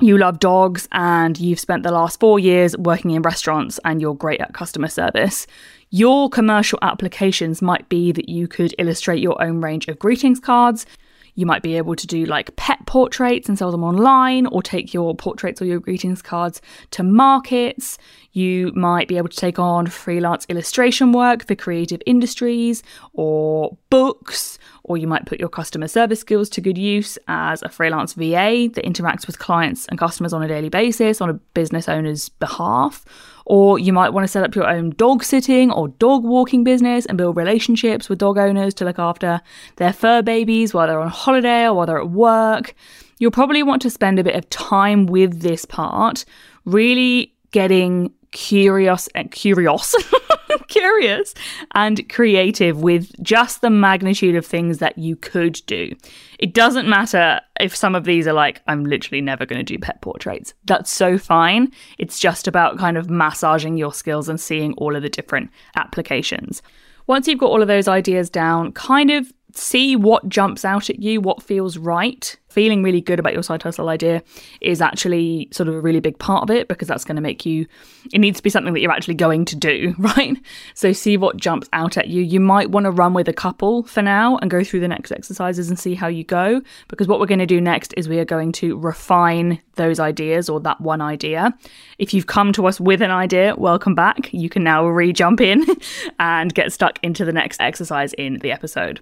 you 0.00 0.18
love 0.18 0.40
dogs, 0.40 0.88
and 0.92 1.38
you've 1.38 1.60
spent 1.60 1.82
the 1.82 1.92
last 1.92 2.18
four 2.18 2.38
years 2.38 2.76
working 2.76 3.12
in 3.12 3.22
restaurants 3.22 3.78
and 3.84 4.00
you're 4.00 4.14
great 4.14 4.40
at 4.40 4.54
customer 4.54 4.88
service, 4.88 5.46
your 5.90 6.28
commercial 6.28 6.78
applications 6.82 7.62
might 7.62 7.88
be 7.88 8.12
that 8.12 8.28
you 8.28 8.48
could 8.48 8.74
illustrate 8.78 9.22
your 9.22 9.42
own 9.42 9.60
range 9.60 9.88
of 9.88 9.98
greetings 9.98 10.40
cards. 10.40 10.86
You 11.34 11.46
might 11.46 11.62
be 11.62 11.76
able 11.76 11.94
to 11.94 12.06
do 12.06 12.26
like 12.26 12.54
pet 12.56 12.84
portraits 12.86 13.48
and 13.48 13.56
sell 13.56 13.70
them 13.70 13.84
online, 13.84 14.46
or 14.46 14.62
take 14.62 14.92
your 14.92 15.14
portraits 15.14 15.62
or 15.62 15.64
your 15.64 15.80
greetings 15.80 16.22
cards 16.22 16.60
to 16.90 17.02
markets. 17.02 17.98
You 18.32 18.72
might 18.74 19.06
be 19.08 19.16
able 19.16 19.28
to 19.28 19.36
take 19.36 19.58
on 19.58 19.86
freelance 19.86 20.44
illustration 20.48 21.12
work 21.12 21.46
for 21.46 21.54
creative 21.54 22.02
industries 22.04 22.82
or 23.12 23.76
books, 23.90 24.58
or 24.90 24.98
you 24.98 25.06
might 25.06 25.24
put 25.24 25.38
your 25.38 25.48
customer 25.48 25.86
service 25.86 26.18
skills 26.18 26.48
to 26.48 26.60
good 26.60 26.76
use 26.76 27.16
as 27.28 27.62
a 27.62 27.68
freelance 27.68 28.14
VA 28.14 28.68
that 28.74 28.84
interacts 28.84 29.24
with 29.24 29.38
clients 29.38 29.86
and 29.86 30.00
customers 30.00 30.32
on 30.32 30.42
a 30.42 30.48
daily 30.48 30.68
basis 30.68 31.20
on 31.20 31.30
a 31.30 31.34
business 31.34 31.88
owner's 31.88 32.28
behalf. 32.28 33.04
Or 33.46 33.78
you 33.78 33.92
might 33.92 34.08
want 34.08 34.24
to 34.24 34.28
set 34.28 34.42
up 34.42 34.56
your 34.56 34.68
own 34.68 34.90
dog 34.90 35.22
sitting 35.22 35.70
or 35.70 35.86
dog 35.86 36.24
walking 36.24 36.64
business 36.64 37.06
and 37.06 37.16
build 37.16 37.36
relationships 37.36 38.08
with 38.08 38.18
dog 38.18 38.36
owners 38.36 38.74
to 38.74 38.84
look 38.84 38.98
after 38.98 39.40
their 39.76 39.92
fur 39.92 40.22
babies 40.22 40.74
while 40.74 40.88
they're 40.88 40.98
on 40.98 41.06
holiday 41.06 41.66
or 41.66 41.74
while 41.74 41.86
they're 41.86 42.00
at 42.00 42.10
work. 42.10 42.74
you'll 43.18 43.30
probably 43.30 43.62
want 43.62 43.82
to 43.82 43.90
spend 43.90 44.18
a 44.18 44.24
bit 44.24 44.34
of 44.34 44.50
time 44.50 45.06
with 45.06 45.40
this 45.40 45.64
part, 45.64 46.24
really 46.64 47.32
getting 47.52 48.12
curious 48.32 49.08
and 49.14 49.28
uh, 49.28 49.30
curious 49.30 49.94
curious 50.68 51.34
and 51.74 52.08
creative 52.08 52.82
with 52.82 53.12
just 53.22 53.60
the 53.60 53.70
magnitude 53.70 54.36
of 54.36 54.46
things 54.46 54.78
that 54.78 54.98
you 54.98 55.16
could 55.16 55.60
do. 55.66 55.94
It 56.38 56.54
doesn't 56.54 56.88
matter 56.88 57.40
if 57.60 57.76
some 57.76 57.94
of 57.94 58.04
these 58.04 58.26
are 58.26 58.32
like, 58.32 58.62
I'm 58.66 58.84
literally 58.84 59.20
never 59.20 59.46
going 59.46 59.58
to 59.58 59.64
do 59.64 59.78
pet 59.78 60.00
portraits. 60.00 60.54
That's 60.64 60.90
so 60.90 61.18
fine. 61.18 61.72
It's 61.98 62.18
just 62.18 62.48
about 62.48 62.78
kind 62.78 62.96
of 62.96 63.10
massaging 63.10 63.76
your 63.76 63.92
skills 63.92 64.28
and 64.28 64.40
seeing 64.40 64.72
all 64.74 64.96
of 64.96 65.02
the 65.02 65.08
different 65.08 65.50
applications. 65.76 66.62
Once 67.06 67.26
you've 67.26 67.40
got 67.40 67.50
all 67.50 67.62
of 67.62 67.68
those 67.68 67.88
ideas 67.88 68.30
down, 68.30 68.72
kind 68.72 69.10
of 69.10 69.32
see 69.54 69.96
what 69.96 70.28
jumps 70.28 70.64
out 70.64 70.90
at 70.90 71.00
you, 71.00 71.20
what 71.20 71.42
feels 71.42 71.76
right. 71.76 72.36
Feeling 72.48 72.82
really 72.82 73.00
good 73.00 73.20
about 73.20 73.32
your 73.32 73.44
side 73.44 73.62
hustle 73.62 73.88
idea 73.88 74.24
is 74.60 74.80
actually 74.80 75.48
sort 75.52 75.68
of 75.68 75.74
a 75.76 75.80
really 75.80 76.00
big 76.00 76.18
part 76.18 76.42
of 76.42 76.50
it 76.50 76.66
because 76.66 76.88
that's 76.88 77.04
going 77.04 77.14
to 77.14 77.22
make 77.22 77.46
you, 77.46 77.64
it 78.12 78.18
needs 78.18 78.38
to 78.38 78.42
be 78.42 78.50
something 78.50 78.74
that 78.74 78.80
you're 78.80 78.90
actually 78.90 79.14
going 79.14 79.44
to 79.44 79.56
do, 79.56 79.94
right? 79.98 80.36
So 80.74 80.92
see 80.92 81.16
what 81.16 81.36
jumps 81.36 81.68
out 81.72 81.96
at 81.96 82.08
you. 82.08 82.22
You 82.22 82.40
might 82.40 82.70
want 82.70 82.84
to 82.84 82.90
run 82.90 83.14
with 83.14 83.28
a 83.28 83.32
couple 83.32 83.84
for 83.84 84.02
now 84.02 84.36
and 84.38 84.50
go 84.50 84.64
through 84.64 84.80
the 84.80 84.88
next 84.88 85.12
exercises 85.12 85.68
and 85.68 85.78
see 85.78 85.94
how 85.94 86.08
you 86.08 86.24
go 86.24 86.60
because 86.88 87.06
what 87.06 87.20
we're 87.20 87.26
going 87.26 87.38
to 87.38 87.46
do 87.46 87.60
next 87.60 87.94
is 87.96 88.08
we 88.08 88.18
are 88.18 88.24
going 88.24 88.50
to 88.52 88.76
refine 88.78 89.60
those 89.76 90.00
ideas 90.00 90.48
or 90.48 90.60
that 90.60 90.80
one 90.80 91.00
idea. 91.00 91.56
If 91.98 92.12
you've 92.12 92.26
come 92.26 92.52
to 92.54 92.66
us 92.66 92.80
with 92.80 93.00
an 93.00 93.12
idea, 93.12 93.54
welcome 93.56 93.94
back. 93.94 94.32
You 94.32 94.48
can 94.48 94.64
now 94.64 94.86
re 94.86 95.12
jump 95.12 95.40
in 95.40 95.64
and 96.18 96.52
get 96.52 96.72
stuck 96.72 96.98
into 97.02 97.24
the 97.24 97.32
next 97.32 97.60
exercise 97.60 98.12
in 98.14 98.38
the 98.40 98.52
episode. 98.52 99.00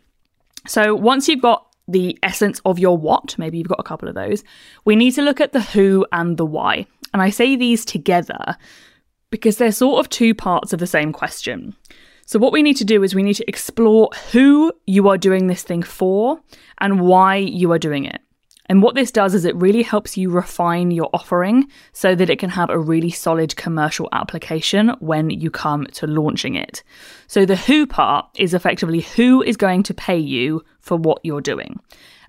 So 0.66 0.94
once 0.94 1.28
you've 1.28 1.42
got 1.42 1.66
the 1.86 2.18
essence 2.22 2.60
of 2.64 2.78
your 2.78 2.96
what, 2.96 3.36
maybe 3.38 3.58
you've 3.58 3.68
got 3.68 3.80
a 3.80 3.84
couple 3.84 4.08
of 4.08 4.14
those, 4.14 4.44
we 4.84 4.96
need 4.96 5.12
to 5.12 5.22
look 5.22 5.40
at 5.40 5.52
the 5.52 5.60
who 5.60 6.06
and 6.12 6.36
the 6.36 6.46
why. 6.46 6.86
And 7.12 7.22
I 7.22 7.30
say 7.30 7.56
these 7.56 7.84
together 7.84 8.56
because 9.30 9.56
they're 9.56 9.72
sort 9.72 10.00
of 10.00 10.10
two 10.10 10.34
parts 10.34 10.72
of 10.72 10.78
the 10.78 10.86
same 10.86 11.12
question. 11.12 11.74
So, 12.26 12.38
what 12.38 12.52
we 12.52 12.62
need 12.62 12.76
to 12.76 12.84
do 12.84 13.02
is 13.02 13.14
we 13.14 13.22
need 13.22 13.36
to 13.36 13.48
explore 13.48 14.10
who 14.32 14.70
you 14.86 15.08
are 15.08 15.16
doing 15.16 15.46
this 15.46 15.62
thing 15.62 15.82
for 15.82 16.38
and 16.78 17.00
why 17.00 17.36
you 17.36 17.72
are 17.72 17.78
doing 17.78 18.04
it. 18.04 18.20
And 18.68 18.82
what 18.82 18.94
this 18.94 19.10
does 19.10 19.34
is 19.34 19.44
it 19.44 19.56
really 19.56 19.82
helps 19.82 20.16
you 20.16 20.30
refine 20.30 20.90
your 20.90 21.08
offering 21.14 21.68
so 21.92 22.14
that 22.14 22.28
it 22.28 22.38
can 22.38 22.50
have 22.50 22.68
a 22.68 22.78
really 22.78 23.10
solid 23.10 23.56
commercial 23.56 24.08
application 24.12 24.90
when 25.00 25.30
you 25.30 25.50
come 25.50 25.86
to 25.92 26.06
launching 26.06 26.54
it. 26.54 26.82
So 27.28 27.46
the 27.46 27.56
who 27.56 27.86
part 27.86 28.26
is 28.36 28.52
effectively 28.52 29.00
who 29.00 29.42
is 29.42 29.56
going 29.56 29.84
to 29.84 29.94
pay 29.94 30.18
you 30.18 30.64
for 30.80 30.96
what 30.96 31.20
you're 31.22 31.40
doing. 31.40 31.80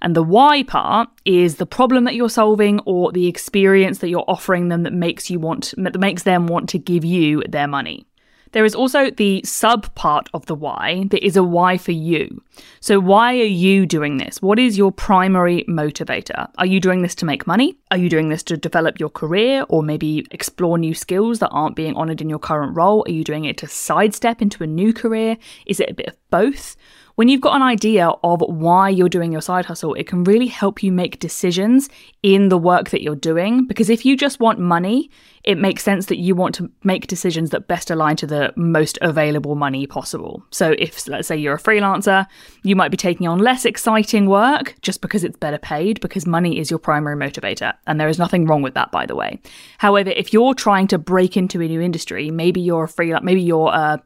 And 0.01 0.15
the 0.15 0.23
why 0.23 0.63
part 0.63 1.09
is 1.25 1.57
the 1.57 1.65
problem 1.65 2.05
that 2.05 2.15
you're 2.15 2.29
solving 2.29 2.79
or 2.85 3.11
the 3.11 3.27
experience 3.27 3.97
that 3.99 4.09
you're 4.09 4.23
offering 4.29 4.69
them 4.69 4.83
that 4.83 4.93
makes 4.93 5.29
you 5.29 5.39
want 5.39 5.73
that 5.77 5.99
makes 5.99 6.23
them 6.23 6.47
want 6.47 6.69
to 6.69 6.79
give 6.79 7.03
you 7.03 7.43
their 7.49 7.67
money. 7.67 8.05
There 8.51 8.65
is 8.65 8.73
also 8.73 9.11
the 9.11 9.41
sub 9.43 9.93
part 9.95 10.29
of 10.33 10.45
the 10.47 10.55
why 10.55 11.05
that 11.11 11.25
is 11.25 11.37
a 11.37 11.43
why 11.43 11.77
for 11.77 11.91
you. 11.91 12.41
So, 12.79 12.99
why 12.99 13.33
are 13.33 13.43
you 13.43 13.85
doing 13.85 14.17
this? 14.17 14.41
What 14.41 14.59
is 14.59 14.77
your 14.77 14.91
primary 14.91 15.63
motivator? 15.67 16.49
Are 16.57 16.65
you 16.65 16.79
doing 16.79 17.01
this 17.01 17.15
to 17.15 17.25
make 17.25 17.45
money? 17.45 17.77
Are 17.91 17.97
you 17.97 18.09
doing 18.09 18.29
this 18.29 18.43
to 18.43 18.57
develop 18.57 18.99
your 18.99 19.09
career 19.09 19.65
or 19.69 19.83
maybe 19.83 20.25
explore 20.31 20.77
new 20.77 20.93
skills 20.93 21.39
that 21.39 21.49
aren't 21.49 21.75
being 21.75 21.95
honored 21.95 22.21
in 22.21 22.29
your 22.29 22.39
current 22.39 22.75
role? 22.75 23.03
Are 23.07 23.11
you 23.11 23.23
doing 23.23 23.45
it 23.45 23.57
to 23.57 23.67
sidestep 23.67 24.41
into 24.41 24.63
a 24.63 24.67
new 24.67 24.93
career? 24.93 25.37
Is 25.65 25.79
it 25.79 25.89
a 25.89 25.93
bit 25.93 26.07
of 26.07 26.17
both? 26.29 26.75
When 27.19 27.27
you've 27.27 27.41
got 27.41 27.57
an 27.57 27.61
idea 27.61 28.07
of 28.23 28.39
why 28.47 28.87
you're 28.87 29.09
doing 29.09 29.33
your 29.33 29.41
side 29.41 29.65
hustle, 29.65 29.93
it 29.93 30.07
can 30.07 30.23
really 30.23 30.47
help 30.47 30.81
you 30.81 30.89
make 30.89 31.19
decisions 31.19 31.89
in 32.23 32.47
the 32.47 32.57
work 32.57 32.91
that 32.91 33.01
you're 33.01 33.13
doing. 33.13 33.67
Because 33.67 33.89
if 33.89 34.05
you 34.05 34.15
just 34.15 34.39
want 34.39 34.57
money, 34.57 35.11
it 35.43 35.57
makes 35.57 35.83
sense 35.83 36.05
that 36.05 36.19
you 36.19 36.33
want 36.33 36.55
to 36.55 36.71
make 36.85 37.07
decisions 37.07 37.49
that 37.49 37.67
best 37.67 37.91
align 37.91 38.15
to 38.15 38.25
the 38.25 38.53
most 38.55 38.97
available 39.01 39.55
money 39.55 39.85
possible. 39.85 40.41
So, 40.51 40.75
if 40.79 41.09
let's 41.09 41.27
say 41.27 41.35
you're 41.35 41.55
a 41.55 41.61
freelancer, 41.61 42.25
you 42.63 42.77
might 42.77 42.87
be 42.87 42.95
taking 42.95 43.27
on 43.27 43.39
less 43.39 43.65
exciting 43.65 44.29
work 44.29 44.75
just 44.81 45.01
because 45.01 45.25
it's 45.25 45.35
better 45.35 45.57
paid, 45.57 45.99
because 45.99 46.25
money 46.25 46.57
is 46.57 46.69
your 46.69 46.79
primary 46.79 47.17
motivator. 47.17 47.73
And 47.85 47.99
there 47.99 48.07
is 48.07 48.17
nothing 48.17 48.45
wrong 48.45 48.61
with 48.61 48.75
that, 48.75 48.93
by 48.93 49.05
the 49.05 49.17
way. 49.17 49.41
However, 49.79 50.11
if 50.11 50.31
you're 50.31 50.53
trying 50.53 50.87
to 50.87 50.97
break 50.97 51.35
into 51.35 51.59
a 51.59 51.67
new 51.67 51.81
industry, 51.81 52.31
maybe 52.31 52.61
you're 52.61 52.85
a 52.85 52.87
freelancer, 52.87 53.23
maybe 53.23 53.41
you're 53.41 53.73
a 53.73 54.01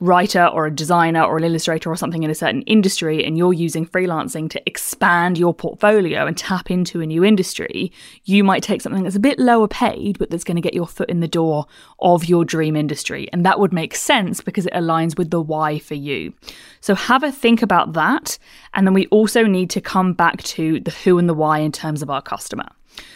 writer 0.00 0.46
or 0.46 0.66
a 0.66 0.70
designer 0.70 1.22
or 1.22 1.36
an 1.36 1.44
illustrator 1.44 1.90
or 1.90 1.96
something 1.96 2.22
in 2.22 2.30
a 2.30 2.34
certain 2.34 2.62
industry 2.62 3.24
and 3.24 3.36
you're 3.36 3.52
using 3.52 3.86
freelancing 3.86 4.48
to 4.50 4.62
expand 4.66 5.36
your 5.36 5.52
portfolio 5.52 6.26
and 6.26 6.36
tap 6.36 6.70
into 6.70 7.02
a 7.02 7.06
new 7.06 7.22
industry, 7.22 7.92
you 8.24 8.42
might 8.42 8.62
take 8.62 8.80
something 8.80 9.02
that's 9.02 9.16
a 9.16 9.20
bit 9.20 9.38
lower 9.38 9.68
paid, 9.68 10.18
but 10.18 10.30
that's 10.30 10.44
going 10.44 10.56
to 10.56 10.62
get 10.62 10.74
your 10.74 10.86
foot 10.86 11.10
in 11.10 11.20
the 11.20 11.28
door 11.28 11.66
of 12.00 12.24
your 12.24 12.44
dream 12.44 12.76
industry. 12.76 13.28
And 13.32 13.44
that 13.44 13.60
would 13.60 13.72
make 13.72 13.94
sense 13.94 14.40
because 14.40 14.66
it 14.66 14.72
aligns 14.72 15.18
with 15.18 15.30
the 15.30 15.40
why 15.40 15.78
for 15.78 15.94
you. 15.94 16.32
So 16.80 16.94
have 16.94 17.22
a 17.22 17.30
think 17.30 17.60
about 17.60 17.92
that. 17.92 18.38
And 18.72 18.86
then 18.86 18.94
we 18.94 19.06
also 19.08 19.44
need 19.44 19.68
to 19.70 19.80
come 19.80 20.14
back 20.14 20.42
to 20.44 20.80
the 20.80 20.90
who 20.90 21.18
and 21.18 21.28
the 21.28 21.34
why 21.34 21.58
in 21.58 21.72
terms 21.72 22.00
of 22.00 22.08
our 22.08 22.22
customer. 22.22 22.68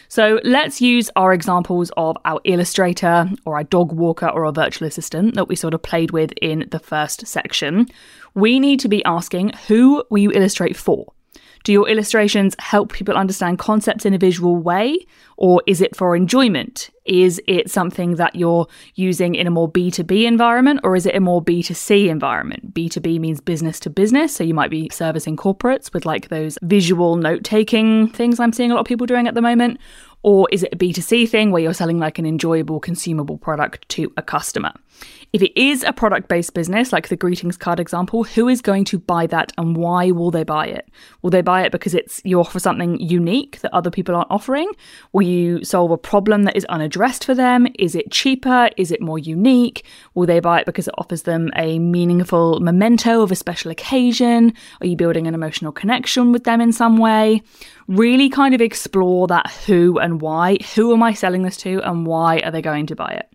So 0.09 0.41
let's 0.45 0.81
use 0.81 1.11
our 1.17 1.33
examples 1.33 1.91
of 1.97 2.17
our 2.25 2.41
illustrator 2.45 3.31
or 3.45 3.57
our 3.57 3.65
dog 3.65 3.93
walker 3.93 4.29
or 4.29 4.47
our 4.47 4.53
virtual 4.53 4.87
assistant 4.87 5.35
that 5.35 5.49
we 5.49 5.57
sort 5.57 5.75
of 5.75 5.83
played 5.83 6.11
with 6.11 6.33
in 6.41 6.69
the 6.71 6.79
first 6.79 7.27
section. 7.27 7.87
We 8.35 8.61
need 8.61 8.81
to 8.81 8.89
be 8.89 9.05
asking 9.05 9.53
who 9.67 10.05
will 10.11 10.19
you 10.19 10.33
illustrate 10.33 10.77
for? 10.77 11.14
Do 11.65 11.73
your 11.73 11.89
illustrations 11.89 12.55
help 12.59 12.93
people 12.93 13.17
understand 13.17 13.59
concepts 13.59 14.05
in 14.05 14.13
a 14.13 14.19
visual 14.19 14.57
way? 14.57 15.07
Or 15.39 15.63
is 15.67 15.81
it 15.81 15.97
for 15.97 16.15
enjoyment? 16.15 16.91
Is 17.07 17.41
it 17.47 17.71
something 17.71 18.17
that 18.17 18.37
you're 18.37 18.67
using 18.95 19.35
in 19.35 19.47
a 19.47 19.51
more 19.51 19.71
B2B 19.71 20.25
environment 20.25 20.81
or 20.85 20.95
is 20.95 21.07
it 21.07 21.17
a 21.17 21.21
more 21.21 21.43
B2C 21.43 22.09
environment? 22.09 22.75
B2B 22.75 23.19
means 23.19 23.41
business 23.41 23.81
to 23.81 23.91
business. 23.91 24.37
So 24.37 24.45
you 24.45 24.53
might 24.53 24.71
be 24.71 24.91
servicing 24.93 25.39
corporates 25.39 25.93
with 25.93 26.05
like 26.05 26.29
those 26.29 26.59
visual 26.63 27.17
note 27.17 27.45
taking 27.45 28.09
things 28.09 28.39
I'm 28.39 28.53
seeing 28.53 28.71
a 28.71 28.75
lot 28.75 28.81
of 28.81 28.87
people 28.87 29.07
doing 29.07 29.27
at 29.27 29.35
the 29.35 29.43
moment. 29.43 29.81
Or 30.23 30.47
is 30.53 30.63
it 30.63 30.73
a 30.75 30.77
B2C 30.77 31.29
thing 31.31 31.51
where 31.51 31.63
you're 31.63 31.75
selling 31.75 31.99
like 31.99 32.19
an 32.19 32.27
enjoyable, 32.27 32.79
consumable 32.79 33.39
product 33.39 33.89
to 33.91 34.13
a 34.19 34.23
customer? 34.23 34.73
If 35.35 35.43
it 35.43 35.61
is 35.61 35.83
a 35.83 35.93
product 35.93 36.29
based 36.29 36.55
business, 36.55 36.93
like 36.93 37.09
the 37.09 37.17
greetings 37.17 37.57
card 37.57 37.81
example, 37.81 38.23
who 38.23 38.47
is 38.47 38.63
going 38.63 38.85
to 38.85 39.01
buy 39.01 39.27
that 39.27 39.51
and 39.59 39.77
why 39.77 40.13
will 40.13 40.31
they 40.31 40.45
buy 40.45 40.67
it? 40.69 40.89
Will 41.23 41.31
they 41.31 41.43
buy 41.43 41.63
it 41.63 41.73
because 41.73 41.93
it's 41.93 42.21
you 42.25 42.39
offer 42.39 42.61
something 42.61 43.01
unique 43.01 43.59
that 43.63 43.75
other 43.75 43.91
people 43.91 44.15
aren't 44.15 44.31
offering? 44.31 44.71
Will 45.13 45.27
you 45.27 45.65
solve 45.65 45.91
a 45.91 45.99
problem 45.99 46.45
that 46.45 46.55
is 46.55 46.65
unaddressed 46.67 47.25
for 47.25 47.35
them? 47.35 47.67
Is 47.81 47.97
it 47.97 48.13
cheaper? 48.13 48.71
Is 48.77 48.93
it 48.93 49.03
more 49.03 49.19
unique? 49.19 49.85
Will 50.15 50.25
they 50.25 50.39
buy 50.39 50.61
it 50.61 50.67
because 50.67 50.87
it 50.87 50.95
offers 50.99 51.23
them 51.23 51.51
a 51.57 51.81
meaningful 51.81 52.61
memento 52.61 53.21
of 53.21 53.33
a 53.33 53.35
special 53.35 53.73
occasion? 53.73 54.53
Are 54.83 54.87
you 54.87 54.95
building 54.95 55.27
an 55.27 55.35
emotional 55.35 55.73
connection 55.73 56.31
with 56.31 56.45
them 56.45 56.61
in 56.61 56.73
some 56.73 56.97
way? 56.97 57.43
Really 57.89 58.29
kind 58.29 58.55
of 58.55 58.61
explore 58.61 59.27
that 59.27 59.51
who 59.67 59.99
and 59.99 60.21
why. 60.21 60.59
Who 60.77 60.93
am 60.93 61.03
I 61.03 61.13
selling 61.13 61.43
this 61.43 61.57
to 61.57 61.83
and 61.83 62.07
why 62.07 62.39
are 62.45 62.53
they 62.53 62.63
going 62.63 62.87
to 62.87 62.95
buy 62.95 63.11
it? 63.15 63.29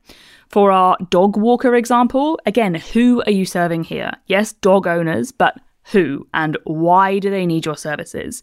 For 0.49 0.71
our 0.71 0.97
dog 1.11 1.37
walker 1.37 1.75
example, 1.75 2.39
again, 2.45 2.73
who 2.73 3.21
are 3.27 3.31
you 3.31 3.45
serving 3.45 3.83
here? 3.83 4.11
Yes, 4.25 4.53
dog 4.53 4.87
owners, 4.87 5.31
but 5.31 5.59
who 5.91 6.27
and 6.33 6.57
why 6.63 7.19
do 7.19 7.29
they 7.29 7.45
need 7.45 7.65
your 7.65 7.77
services? 7.77 8.41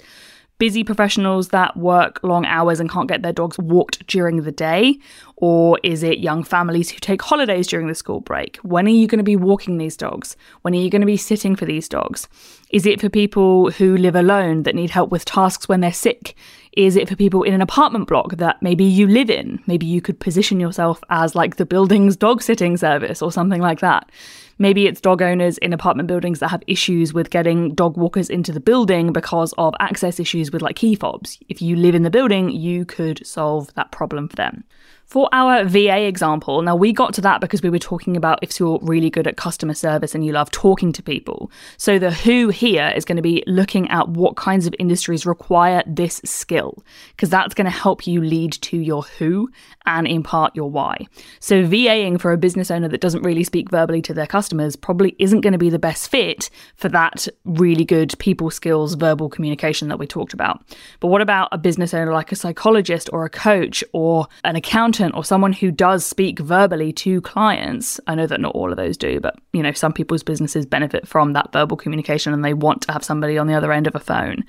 busy 0.59 0.83
professionals 0.83 1.49
that 1.49 1.77
work 1.77 2.19
long 2.23 2.47
hours 2.47 2.81
and 2.81 2.91
can't 2.91 3.09
get 3.09 3.23
their 3.23 3.33
dogs 3.33 3.59
walked 3.59 4.07
during 4.07 4.43
the 4.43 4.53
day? 4.53 4.99
Or 5.37 5.79
is 5.83 6.03
it 6.03 6.19
young 6.19 6.45
families 6.45 6.91
who 6.91 6.99
take 6.99 7.21
holidays 7.21 7.67
during 7.67 7.89
the 7.89 7.95
school 7.95 8.21
break? 8.21 8.57
When 8.59 8.87
are 8.87 8.91
you 8.91 9.07
going 9.07 9.19
to 9.19 9.25
be 9.25 9.37
walking 9.37 9.79
these 9.79 9.97
dogs? 9.97 10.37
When 10.63 10.75
are 10.75 10.79
you 10.79 10.91
going 10.91 11.03
to 11.03 11.07
be 11.07 11.19
sitting 11.19 11.57
for 11.57 11.67
these 11.67 11.89
dogs? 11.89 12.29
Is 12.71 12.85
it 12.85 13.01
for 13.01 13.09
people 13.09 13.71
who 13.71 13.97
live 13.97 14.17
alone 14.17 14.65
that 14.65 14.75
need 14.75 14.91
help 14.91 15.11
with 15.11 15.25
tasks 15.25 15.69
when 15.69 15.81
they're 15.81 15.93
sick? 15.93 16.35
Is 16.73 16.97
it 16.97 17.09
for 17.09 17.15
people 17.15 17.45
in 17.45 17.55
an 17.55 17.63
apartment 17.63 18.09
block 18.09 18.37
that 18.37 18.61
maybe 18.61 18.83
you 18.83 19.07
live 19.07 19.31
in? 19.31 19.63
Maybe 19.67 19.87
you 19.87 20.01
could 20.01 20.19
position 20.19 20.59
yourself 20.59 21.03
as 21.09 21.37
like 21.37 21.57
the 21.57 21.65
building's 21.65 22.17
dog 22.17 22.43
sitting 22.43 22.77
service 22.77 23.23
or 23.23 23.31
something 23.31 23.63
like 23.63 23.79
that. 23.81 24.11
Maybe 24.59 24.87
it's 24.87 25.01
dog 25.01 25.23
owners 25.23 25.59
in 25.59 25.73
apartment 25.73 26.09
buildings 26.09 26.41
that 26.41 26.49
have 26.49 26.63
issues 26.67 27.15
with 27.15 27.31
getting 27.31 27.73
dog 27.75 27.97
walkers 27.97 28.29
into 28.29 28.53
the 28.53 28.61
building 28.61 29.13
because 29.13 29.55
of 29.59 29.75
access 29.79 30.19
issues 30.19 30.51
with 30.51 30.61
like 30.61 30.77
key 30.77 30.97
fobs. 30.97 31.39
If 31.49 31.63
you 31.63 31.77
live 31.77 31.95
in 31.95 32.03
the 32.03 32.11
building, 32.11 32.51
you 32.51 32.85
could 32.85 33.25
solve 33.25 33.73
that 33.75 33.93
problem 33.93 34.29
for 34.29 34.37
them. 34.37 34.65
For 35.07 35.29
our 35.31 35.65
VA 35.65 36.05
example, 36.09 36.63
now 36.63 36.75
we 36.75 36.93
got 36.93 37.15
to 37.15 37.21
that 37.21 37.41
because 37.41 37.63
we 37.63 37.71
were 37.71 37.79
talking 37.79 38.17
about 38.17 38.41
if 38.43 38.59
you're 38.59 38.81
really 38.83 39.09
good 39.09 39.29
at 39.29 39.37
customer 39.37 39.75
service 39.75 40.17
and 40.17 40.27
you 40.27 40.33
love 40.33 40.51
talking 40.51 40.93
to 40.93 41.03
people. 41.03 41.49
So 41.77 42.01
the 42.01 42.11
who 42.11 42.49
here 42.49 42.93
is 42.97 43.05
going 43.05 43.15
to 43.15 43.23
be 43.23 43.45
looking 43.47 43.89
at 43.89 44.09
what 44.09 44.35
kinds 44.35 44.67
of 44.67 44.75
industries 44.81 45.25
require 45.25 45.85
this 45.87 46.21
skill, 46.25 46.83
because 47.11 47.31
that's 47.31 47.55
going 47.55 47.67
to 47.67 47.71
help 47.71 48.05
you 48.09 48.21
lead 48.21 48.55
to 48.55 48.79
your 48.79 49.03
who 49.03 49.49
and 49.87 50.09
in 50.09 50.25
part 50.25 50.57
your 50.57 50.69
why. 50.69 51.07
So 51.39 51.63
VAing 51.63 52.21
for 52.21 52.33
a 52.33 52.37
business 52.37 52.73
owner 52.73 52.89
that 52.89 53.01
doesn't 53.01 53.23
really 53.23 53.45
speak 53.45 53.71
verbally 53.71 54.03
to 54.03 54.15
their 54.15 54.27
customers 54.27 54.75
probably 54.75 55.15
isn't 55.21 55.43
going 55.43 55.53
to 55.53 55.59
be 55.59 55.71
the 55.71 55.79
best 55.79 56.11
fit 56.11 56.51
for 56.75 56.89
that 56.89 57.29
really 57.45 57.85
good 57.85 58.13
people 58.19 58.51
skills 58.51 58.95
verbal 58.95 59.29
communication 59.29 59.87
that 59.87 60.01
we 60.01 60.07
talked 60.09 60.35
about. 60.35 60.65
But 60.99 61.09
what 61.09 61.23
about 61.23 61.49
a 61.53 61.59
business 61.59 61.95
owner 61.95 62.13
like 62.13 62.33
a 62.33 62.37
psychologist 62.37 63.09
or 63.13 63.25
a 63.25 63.31
coach 63.31 63.85
or 63.93 64.27
an 64.43 64.57
accountant 64.57 64.96
accountant 64.97 65.17
or 65.17 65.25
someone 65.25 65.53
who 65.53 65.71
does 65.71 66.05
speak 66.05 66.38
verbally 66.38 66.93
to 66.93 67.21
clients, 67.21 68.00
I 68.07 68.15
know 68.15 68.26
that 68.26 68.41
not 68.41 68.55
all 68.55 68.71
of 68.71 68.76
those 68.76 68.97
do, 68.97 69.21
but 69.21 69.37
you 69.53 69.62
know, 69.62 69.73
some 69.73 69.93
people's 69.93 70.23
businesses 70.23 70.67
benefit 70.67 71.07
from 71.07 71.33
that 71.33 71.53
verbal 71.53 71.76
communication 71.76 72.33
and 72.33 72.45
they 72.45 72.55
want 72.55 72.83
to 72.83 72.93
have 72.93 73.05
somebody 73.05 73.38
on 73.38 73.47
the 73.47 73.55
other 73.55 73.73
end 73.73 73.87
of 73.87 73.95
a 73.95 74.00
phone. 74.00 74.45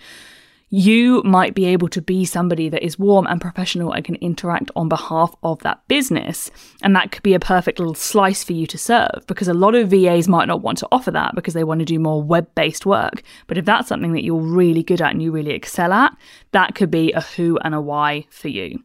You 0.70 1.24
might 1.24 1.56
be 1.56 1.64
able 1.66 1.88
to 1.90 2.02
be 2.02 2.26
somebody 2.26 2.68
that 2.68 2.84
is 2.84 3.00
warm 3.00 3.26
and 3.28 3.40
professional 3.40 3.94
and 3.94 4.04
can 4.04 4.16
interact 4.16 4.70
on 4.76 4.90
behalf 4.90 5.34
of 5.42 5.60
that 5.60 5.88
business. 5.88 6.52
And 6.82 6.94
that 6.94 7.14
could 7.14 7.24
be 7.24 7.34
a 7.34 7.40
perfect 7.40 7.80
little 7.80 7.96
slice 7.96 8.44
for 8.44 8.52
you 8.52 8.68
to 8.68 8.78
serve 8.78 9.24
because 9.28 9.48
a 9.48 9.54
lot 9.54 9.76
of 9.76 9.90
VAs 9.90 10.28
might 10.28 10.50
not 10.50 10.62
want 10.62 10.78
to 10.80 10.88
offer 10.92 11.12
that 11.12 11.36
because 11.36 11.54
they 11.54 11.64
want 11.64 11.80
to 11.80 11.86
do 11.86 12.00
more 12.00 12.22
web 12.22 12.54
based 12.54 12.86
work. 12.86 13.24
But 13.48 13.58
if 13.58 13.64
that's 13.64 13.88
something 13.88 14.12
that 14.12 14.26
you're 14.26 14.42
really 14.42 14.84
good 14.84 15.02
at 15.02 15.12
and 15.12 15.24
you 15.24 15.32
really 15.32 15.52
excel 15.52 15.94
at, 15.94 16.18
that 16.52 16.76
could 16.76 16.92
be 16.92 17.14
a 17.14 17.22
who 17.22 17.58
and 17.60 17.74
a 17.74 17.80
why 17.80 18.26
for 18.30 18.50
you. 18.50 18.84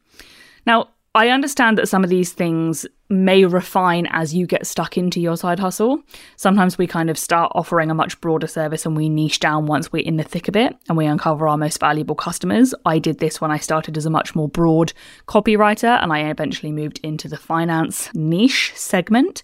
Now, 0.65 0.91
I 1.15 1.29
understand 1.29 1.77
that 1.77 1.89
some 1.89 2.05
of 2.05 2.09
these 2.11 2.33
things 2.33 2.87
may 3.11 3.45
refine 3.45 4.07
as 4.13 4.35
you 4.35 4.47
get 4.47 4.67
stuck 4.67 4.97
into 4.97 5.21
your 5.21 5.37
side 5.37 5.59
hustle. 5.59 6.03
Sometimes 6.37 6.79
we 6.79 6.87
kind 6.87 7.11
of 7.11 7.19
start 7.19 7.53
offering 7.55 7.91
a 7.91 7.95
much 7.95 8.19
broader 8.23 8.47
service 8.47 8.87
and 8.87 8.97
we 8.97 9.11
niche 9.11 9.39
down 9.39 9.67
once 9.67 9.93
we're 9.93 10.07
in 10.07 10.17
the 10.17 10.23
thick 10.23 10.49
of 10.49 10.57
it 10.57 10.75
and 10.89 10.97
we 10.97 11.05
uncover 11.05 11.47
our 11.47 11.59
most 11.59 11.79
valuable 11.79 12.15
customers. 12.15 12.75
I 12.87 12.99
did 12.99 13.19
this 13.19 13.43
when 13.43 13.51
I 13.51 13.59
started 13.59 13.99
as 13.99 14.07
a 14.07 14.11
much 14.11 14.35
more 14.35 14.49
broad 14.49 14.95
copywriter 15.29 16.03
and 16.03 16.15
I 16.15 16.31
eventually 16.31 16.73
moved 16.73 16.99
into 17.03 17.29
the 17.29 17.37
finance 17.37 18.09
niche 18.15 18.73
segment. 18.75 19.43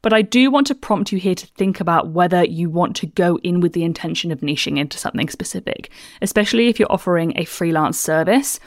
But 0.00 0.14
I 0.14 0.22
do 0.22 0.50
want 0.50 0.68
to 0.68 0.74
prompt 0.74 1.12
you 1.12 1.18
here 1.18 1.34
to 1.34 1.46
think 1.48 1.80
about 1.80 2.08
whether 2.08 2.42
you 2.42 2.70
want 2.70 2.96
to 2.96 3.06
go 3.06 3.38
in 3.42 3.60
with 3.60 3.74
the 3.74 3.84
intention 3.84 4.32
of 4.32 4.40
niching 4.40 4.78
into 4.78 4.96
something 4.96 5.28
specific, 5.28 5.90
especially 6.22 6.68
if 6.68 6.78
you're 6.78 6.90
offering 6.90 7.34
a 7.36 7.44
freelance 7.44 8.00
service 8.00 8.58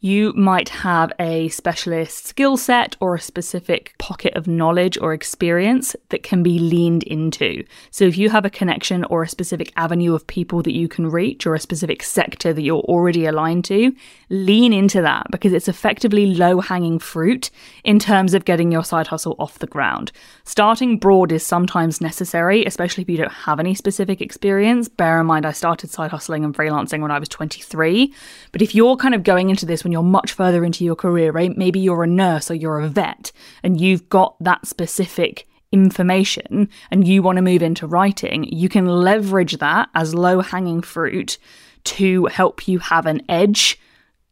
you 0.00 0.32
might 0.34 0.68
have 0.68 1.12
a 1.18 1.48
specialist 1.48 2.26
skill 2.26 2.56
set 2.56 2.96
or 3.00 3.16
a 3.16 3.20
specific 3.20 3.94
pocket 3.98 4.32
of 4.36 4.46
knowledge 4.46 4.96
or 4.98 5.12
experience 5.12 5.96
that 6.10 6.22
can 6.22 6.40
be 6.40 6.58
leaned 6.60 7.02
into. 7.02 7.64
So, 7.90 8.04
if 8.04 8.16
you 8.16 8.30
have 8.30 8.44
a 8.44 8.50
connection 8.50 9.02
or 9.04 9.24
a 9.24 9.28
specific 9.28 9.72
avenue 9.76 10.14
of 10.14 10.26
people 10.26 10.62
that 10.62 10.74
you 10.74 10.86
can 10.86 11.10
reach 11.10 11.46
or 11.46 11.54
a 11.54 11.60
specific 11.60 12.04
sector 12.04 12.52
that 12.52 12.62
you're 12.62 12.82
already 12.82 13.26
aligned 13.26 13.64
to, 13.66 13.92
lean 14.30 14.72
into 14.72 15.02
that 15.02 15.26
because 15.32 15.52
it's 15.52 15.68
effectively 15.68 16.26
low 16.26 16.60
hanging 16.60 17.00
fruit 17.00 17.50
in 17.82 17.98
terms 17.98 18.34
of 18.34 18.44
getting 18.44 18.70
your 18.70 18.84
side 18.84 19.08
hustle 19.08 19.34
off 19.40 19.58
the 19.58 19.66
ground. 19.66 20.12
Starting 20.44 20.96
broad 20.98 21.32
is 21.32 21.44
sometimes 21.44 22.00
necessary, 22.00 22.64
especially 22.64 23.02
if 23.02 23.10
you 23.10 23.16
don't 23.16 23.32
have 23.32 23.58
any 23.58 23.74
specific 23.74 24.20
experience. 24.20 24.88
Bear 24.88 25.20
in 25.20 25.26
mind, 25.26 25.44
I 25.44 25.52
started 25.52 25.90
side 25.90 26.12
hustling 26.12 26.44
and 26.44 26.54
freelancing 26.54 27.00
when 27.00 27.10
I 27.10 27.18
was 27.18 27.28
23. 27.28 28.14
But 28.52 28.62
if 28.62 28.76
you're 28.76 28.96
kind 28.96 29.14
of 29.14 29.24
going 29.24 29.50
into 29.50 29.66
this 29.66 29.84
when 29.88 29.92
you're 29.94 30.02
much 30.02 30.32
further 30.32 30.66
into 30.66 30.84
your 30.84 30.94
career, 30.94 31.32
right? 31.32 31.56
Maybe 31.56 31.80
you're 31.80 32.04
a 32.04 32.06
nurse 32.06 32.50
or 32.50 32.54
you're 32.54 32.78
a 32.78 32.88
vet 32.88 33.32
and 33.62 33.80
you've 33.80 34.06
got 34.10 34.36
that 34.40 34.66
specific 34.66 35.48
information 35.72 36.68
and 36.90 37.08
you 37.08 37.22
want 37.22 37.36
to 37.36 37.42
move 37.42 37.62
into 37.62 37.86
writing, 37.86 38.44
you 38.44 38.68
can 38.68 38.84
leverage 38.84 39.56
that 39.56 39.88
as 39.94 40.14
low 40.14 40.42
hanging 40.42 40.82
fruit 40.82 41.38
to 41.84 42.26
help 42.26 42.68
you 42.68 42.80
have 42.80 43.06
an 43.06 43.22
edge 43.30 43.80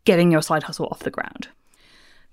getting 0.05 0.31
your 0.31 0.43
side 0.43 0.63
hustle 0.63 0.89
off 0.91 0.99
the 0.99 1.11
ground. 1.11 1.49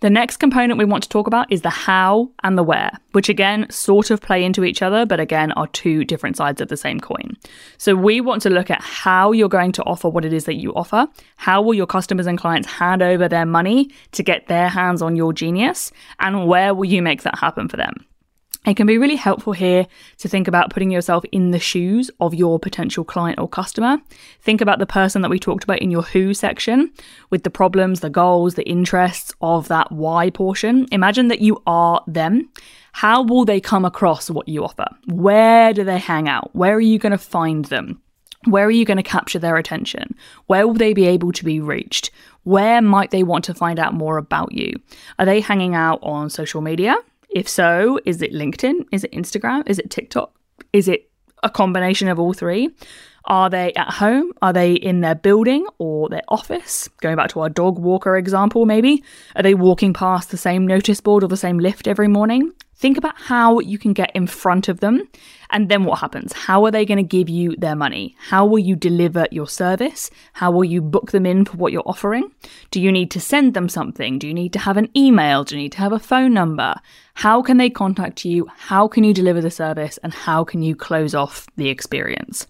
The 0.03 0.09
next 0.09 0.35
component 0.35 0.77
we 0.77 0.83
want 0.83 1.03
to 1.03 1.07
talk 1.07 1.27
about 1.27 1.49
is 1.49 1.61
the 1.61 1.69
how 1.69 2.29
and 2.43 2.57
the 2.57 2.63
where, 2.63 2.91
which 3.13 3.29
again 3.29 3.67
sort 3.69 4.11
of 4.11 4.19
play 4.19 4.43
into 4.43 4.65
each 4.65 4.81
other, 4.81 5.05
but 5.05 5.21
again 5.21 5.53
are 5.53 5.67
two 5.67 6.03
different 6.03 6.35
sides 6.35 6.59
of 6.59 6.67
the 6.67 6.75
same 6.75 6.99
coin. 6.99 7.37
So 7.77 7.95
we 7.95 8.19
want 8.19 8.41
to 8.41 8.49
look 8.49 8.69
at 8.69 8.81
how 8.81 9.31
you're 9.31 9.47
going 9.47 9.71
to 9.71 9.83
offer 9.83 10.09
what 10.09 10.25
it 10.25 10.33
is 10.33 10.43
that 10.43 10.55
you 10.55 10.73
offer. 10.73 11.07
How 11.37 11.61
will 11.61 11.73
your 11.73 11.87
customers 11.87 12.27
and 12.27 12.37
clients 12.37 12.67
hand 12.67 13.01
over 13.01 13.29
their 13.29 13.45
money 13.45 13.91
to 14.11 14.23
get 14.23 14.47
their 14.47 14.67
hands 14.67 15.01
on 15.01 15.15
your 15.15 15.31
genius? 15.31 15.89
And 16.19 16.47
where 16.47 16.73
will 16.73 16.83
you 16.83 17.01
make 17.01 17.21
that 17.21 17.39
happen 17.39 17.69
for 17.69 17.77
them? 17.77 18.05
It 18.65 18.77
can 18.77 18.87
be 18.87 18.97
really 18.97 19.17
helpful 19.17 19.51
here 19.51 19.87
to 20.19 20.29
think 20.29 20.47
about 20.47 20.69
putting 20.69 20.89
yourself 20.89 21.25
in 21.33 21.51
the 21.51 21.59
shoes 21.59 22.09
of 22.21 22.33
your 22.33 22.59
potential 22.59 23.03
client 23.03 23.39
or 23.39 23.47
customer. 23.47 23.97
Think 24.41 24.61
about 24.61 24.79
the 24.79 24.85
person 24.85 25.21
that 25.21 25.29
we 25.29 25.37
talked 25.37 25.65
about 25.65 25.79
in 25.79 25.91
your 25.91 26.03
who 26.03 26.33
section 26.33 26.91
with 27.29 27.43
the 27.43 27.49
problems, 27.49 27.99
the 27.99 28.09
goals, 28.09 28.55
the 28.55 28.67
interests 28.67 29.33
of 29.41 29.67
that 29.67 29.91
why 29.91 30.29
portion. 30.29 30.87
Imagine 30.93 31.27
that 31.27 31.41
you 31.41 31.61
are 31.67 32.01
them. 32.07 32.49
How 32.93 33.21
will 33.21 33.43
they 33.43 33.59
come 33.59 33.83
across 33.83 34.29
what 34.29 34.47
you 34.47 34.63
offer? 34.63 34.87
Where 35.07 35.73
do 35.73 35.83
they 35.83 35.97
hang 35.97 36.29
out? 36.29 36.55
Where 36.55 36.75
are 36.75 36.79
you 36.79 36.99
going 36.99 37.11
to 37.11 37.17
find 37.17 37.65
them? 37.65 38.01
Where 38.45 38.65
are 38.65 38.71
you 38.71 38.85
going 38.85 38.97
to 38.97 39.03
capture 39.03 39.39
their 39.39 39.57
attention? 39.57 40.15
Where 40.47 40.67
will 40.67 40.73
they 40.73 40.93
be 40.93 41.07
able 41.07 41.31
to 41.33 41.43
be 41.43 41.59
reached? 41.59 42.11
Where 42.43 42.81
might 42.81 43.11
they 43.11 43.23
want 43.23 43.45
to 43.45 43.53
find 43.53 43.79
out 43.79 43.93
more 43.93 44.17
about 44.17 44.53
you? 44.53 44.73
Are 45.19 45.25
they 45.25 45.41
hanging 45.41 45.75
out 45.75 45.99
on 46.01 46.29
social 46.29 46.61
media? 46.61 46.95
If 47.33 47.49
so, 47.49 47.99
is 48.05 48.21
it 48.21 48.31
LinkedIn? 48.31 48.85
Is 48.91 49.03
it 49.03 49.11
Instagram? 49.11 49.67
Is 49.67 49.79
it 49.79 49.89
TikTok? 49.89 50.33
Is 50.71 50.87
it 50.87 51.09
a 51.41 51.49
combination 51.49 52.07
of 52.07 52.19
all 52.19 52.33
three? 52.33 52.69
Are 53.25 53.49
they 53.49 53.73
at 53.73 53.89
home? 53.89 54.31
Are 54.41 54.51
they 54.51 54.73
in 54.73 55.01
their 55.01 55.15
building 55.15 55.65
or 55.77 56.09
their 56.09 56.23
office? 56.27 56.89
Going 57.01 57.15
back 57.15 57.29
to 57.29 57.39
our 57.39 57.49
dog 57.49 57.79
walker 57.79 58.17
example, 58.17 58.65
maybe. 58.65 59.03
Are 59.35 59.43
they 59.43 59.53
walking 59.53 59.93
past 59.93 60.29
the 60.29 60.37
same 60.37 60.67
notice 60.67 60.99
board 60.99 61.23
or 61.23 61.27
the 61.27 61.37
same 61.37 61.57
lift 61.57 61.87
every 61.87 62.07
morning? 62.07 62.51
Think 62.75 62.97
about 62.97 63.15
how 63.15 63.59
you 63.59 63.77
can 63.77 63.93
get 63.93 64.11
in 64.13 64.27
front 64.27 64.67
of 64.67 64.81
them 64.81 65.07
and 65.51 65.69
then 65.69 65.85
what 65.85 65.99
happens? 65.99 66.33
How 66.33 66.65
are 66.65 66.71
they 66.71 66.83
going 66.83 66.97
to 66.97 67.03
give 67.03 67.29
you 67.29 67.55
their 67.55 67.77
money? 67.77 68.15
How 68.19 68.45
will 68.45 68.59
you 68.59 68.75
deliver 68.75 69.25
your 69.31 69.47
service? 69.47 70.09
How 70.33 70.51
will 70.51 70.65
you 70.65 70.81
book 70.81 71.11
them 71.11 71.25
in 71.25 71.45
for 71.45 71.55
what 71.55 71.71
you're 71.71 71.83
offering? 71.87 72.29
Do 72.71 72.81
you 72.81 72.91
need 72.91 73.09
to 73.11 73.21
send 73.21 73.53
them 73.53 73.69
something? 73.69 74.19
Do 74.19 74.27
you 74.27 74.33
need 74.33 74.51
to 74.53 74.59
have 74.59 74.75
an 74.75 74.89
email? 74.97 75.45
Do 75.45 75.55
you 75.55 75.61
need 75.61 75.71
to 75.73 75.77
have 75.77 75.93
a 75.93 75.99
phone 75.99 76.33
number? 76.33 76.75
How 77.13 77.41
can 77.41 77.55
they 77.55 77.69
contact 77.69 78.25
you? 78.25 78.49
How 78.57 78.89
can 78.89 79.05
you 79.05 79.13
deliver 79.13 79.39
the 79.39 79.51
service? 79.51 79.97
And 80.03 80.13
how 80.13 80.43
can 80.43 80.61
you 80.61 80.75
close 80.75 81.15
off 81.15 81.47
the 81.55 81.69
experience? 81.69 82.47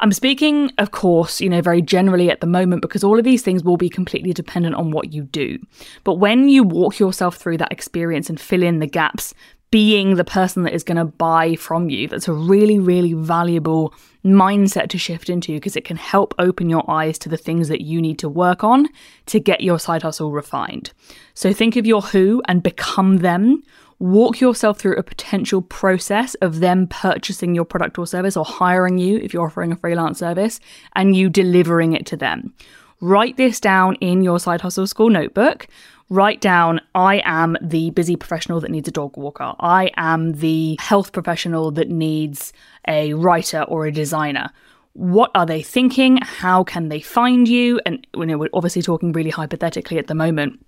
I'm 0.00 0.12
speaking, 0.12 0.70
of 0.78 0.92
course, 0.92 1.40
you 1.40 1.48
know, 1.48 1.60
very 1.60 1.82
generally 1.82 2.30
at 2.30 2.40
the 2.40 2.46
moment 2.46 2.82
because 2.82 3.02
all 3.02 3.18
of 3.18 3.24
these 3.24 3.42
things 3.42 3.64
will 3.64 3.76
be 3.76 3.88
completely 3.88 4.32
dependent 4.32 4.76
on 4.76 4.92
what 4.92 5.12
you 5.12 5.24
do. 5.24 5.58
But 6.04 6.14
when 6.14 6.48
you 6.48 6.62
walk 6.62 6.98
yourself 6.98 7.36
through 7.36 7.58
that 7.58 7.72
experience 7.72 8.30
and 8.30 8.40
fill 8.40 8.62
in 8.62 8.78
the 8.78 8.86
gaps, 8.86 9.34
being 9.70 10.14
the 10.14 10.24
person 10.24 10.62
that 10.62 10.72
is 10.72 10.82
going 10.82 10.96
to 10.96 11.04
buy 11.04 11.54
from 11.56 11.90
you, 11.90 12.08
that's 12.08 12.28
a 12.28 12.32
really, 12.32 12.78
really 12.78 13.12
valuable 13.12 13.92
mindset 14.24 14.88
to 14.88 14.98
shift 14.98 15.28
into 15.28 15.52
because 15.52 15.76
it 15.76 15.84
can 15.84 15.96
help 15.96 16.34
open 16.38 16.70
your 16.70 16.88
eyes 16.90 17.18
to 17.18 17.28
the 17.28 17.36
things 17.36 17.68
that 17.68 17.82
you 17.82 18.00
need 18.00 18.18
to 18.18 18.28
work 18.28 18.64
on 18.64 18.88
to 19.26 19.38
get 19.38 19.60
your 19.60 19.78
side 19.78 20.02
hustle 20.02 20.32
refined. 20.32 20.92
So 21.34 21.52
think 21.52 21.76
of 21.76 21.86
your 21.86 22.02
who 22.02 22.42
and 22.46 22.62
become 22.62 23.18
them 23.18 23.62
walk 23.98 24.40
yourself 24.40 24.78
through 24.78 24.96
a 24.96 25.02
potential 25.02 25.62
process 25.62 26.34
of 26.36 26.60
them 26.60 26.86
purchasing 26.86 27.54
your 27.54 27.64
product 27.64 27.98
or 27.98 28.06
service 28.06 28.36
or 28.36 28.44
hiring 28.44 28.98
you 28.98 29.18
if 29.18 29.32
you're 29.32 29.46
offering 29.46 29.72
a 29.72 29.76
freelance 29.76 30.18
service 30.18 30.60
and 30.94 31.16
you 31.16 31.28
delivering 31.28 31.92
it 31.92 32.06
to 32.06 32.16
them. 32.16 32.54
Write 33.00 33.36
this 33.36 33.60
down 33.60 33.94
in 33.96 34.22
your 34.22 34.40
side 34.40 34.60
hustle 34.60 34.86
school 34.86 35.10
notebook. 35.10 35.66
Write 36.10 36.40
down, 36.40 36.80
I 36.94 37.22
am 37.24 37.56
the 37.60 37.90
busy 37.90 38.16
professional 38.16 38.60
that 38.60 38.70
needs 38.70 38.88
a 38.88 38.92
dog 38.92 39.16
walker. 39.16 39.54
I 39.60 39.90
am 39.96 40.32
the 40.32 40.76
health 40.80 41.12
professional 41.12 41.70
that 41.72 41.90
needs 41.90 42.52
a 42.86 43.14
writer 43.14 43.62
or 43.62 43.86
a 43.86 43.92
designer 43.92 44.50
what 44.98 45.30
are 45.36 45.46
they 45.46 45.62
thinking? 45.62 46.16
How 46.22 46.64
can 46.64 46.88
they 46.88 47.00
find 47.00 47.46
you? 47.46 47.80
And 47.86 48.04
you 48.16 48.26
know, 48.26 48.36
we're 48.36 48.48
obviously 48.52 48.82
talking 48.82 49.12
really 49.12 49.30
hypothetically 49.30 49.96
at 49.96 50.08
the 50.08 50.14
moment. 50.14 50.58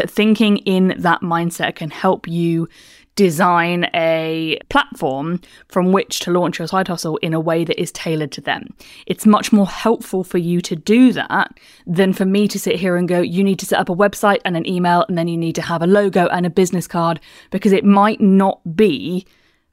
But 0.00 0.08
thinking 0.08 0.56
in 0.56 0.94
that 0.96 1.20
mindset 1.20 1.74
can 1.74 1.90
help 1.90 2.26
you 2.26 2.70
design 3.16 3.84
a 3.92 4.58
platform 4.70 5.42
from 5.68 5.92
which 5.92 6.20
to 6.20 6.30
launch 6.30 6.58
your 6.58 6.68
side 6.68 6.88
hustle 6.88 7.18
in 7.18 7.34
a 7.34 7.38
way 7.38 7.64
that 7.64 7.78
is 7.78 7.92
tailored 7.92 8.32
to 8.32 8.40
them. 8.40 8.68
It's 9.06 9.26
much 9.26 9.52
more 9.52 9.68
helpful 9.68 10.24
for 10.24 10.38
you 10.38 10.62
to 10.62 10.74
do 10.74 11.12
that 11.12 11.52
than 11.86 12.14
for 12.14 12.24
me 12.24 12.48
to 12.48 12.58
sit 12.58 12.76
here 12.76 12.96
and 12.96 13.06
go, 13.06 13.20
you 13.20 13.44
need 13.44 13.58
to 13.58 13.66
set 13.66 13.78
up 13.78 13.90
a 13.90 13.94
website 13.94 14.40
and 14.46 14.56
an 14.56 14.66
email, 14.66 15.04
and 15.06 15.18
then 15.18 15.28
you 15.28 15.36
need 15.36 15.56
to 15.56 15.62
have 15.62 15.82
a 15.82 15.86
logo 15.86 16.28
and 16.28 16.46
a 16.46 16.50
business 16.50 16.86
card, 16.86 17.20
because 17.50 17.72
it 17.72 17.84
might 17.84 18.22
not 18.22 18.74
be 18.74 19.26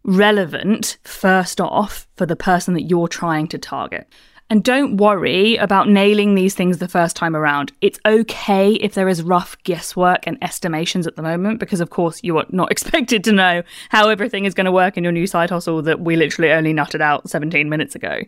relevant, 0.03 0.97
first 1.05 1.61
off, 1.61 2.05
for 2.17 2.25
the 2.25 2.35
person 2.35 2.73
that 2.73 2.89
you're 2.89 3.07
trying 3.07 3.47
to 3.47 3.57
target. 3.57 4.09
And 4.49 4.63
don't 4.63 4.95
worry 4.95 5.57
about 5.57 5.89
nailing 5.89 6.35
these 6.35 6.55
things 6.55 6.77
the 6.77 6.87
first 6.87 7.17
time 7.17 7.35
around. 7.35 7.73
It's 7.81 7.99
okay 8.05 8.73
if 8.73 8.93
there 8.93 9.09
is 9.09 9.21
rough 9.21 9.61
guesswork 9.63 10.25
and 10.25 10.37
estimations 10.41 11.05
at 11.05 11.17
the 11.17 11.21
moment, 11.21 11.59
because 11.59 11.81
of 11.81 11.89
course 11.89 12.23
you 12.23 12.37
are 12.37 12.45
not 12.49 12.71
expected 12.71 13.23
to 13.25 13.33
know 13.33 13.63
how 13.89 14.07
everything 14.07 14.45
is 14.45 14.53
going 14.53 14.65
to 14.65 14.71
work 14.71 14.97
in 14.97 15.03
your 15.03 15.11
new 15.11 15.27
side 15.27 15.49
hustle 15.49 15.81
that 15.81 15.99
we 15.99 16.15
literally 16.15 16.51
only 16.51 16.73
nutted 16.73 17.01
out 17.01 17.29
17 17.29 17.67
minutes 17.67 17.93
ago. 17.93 18.21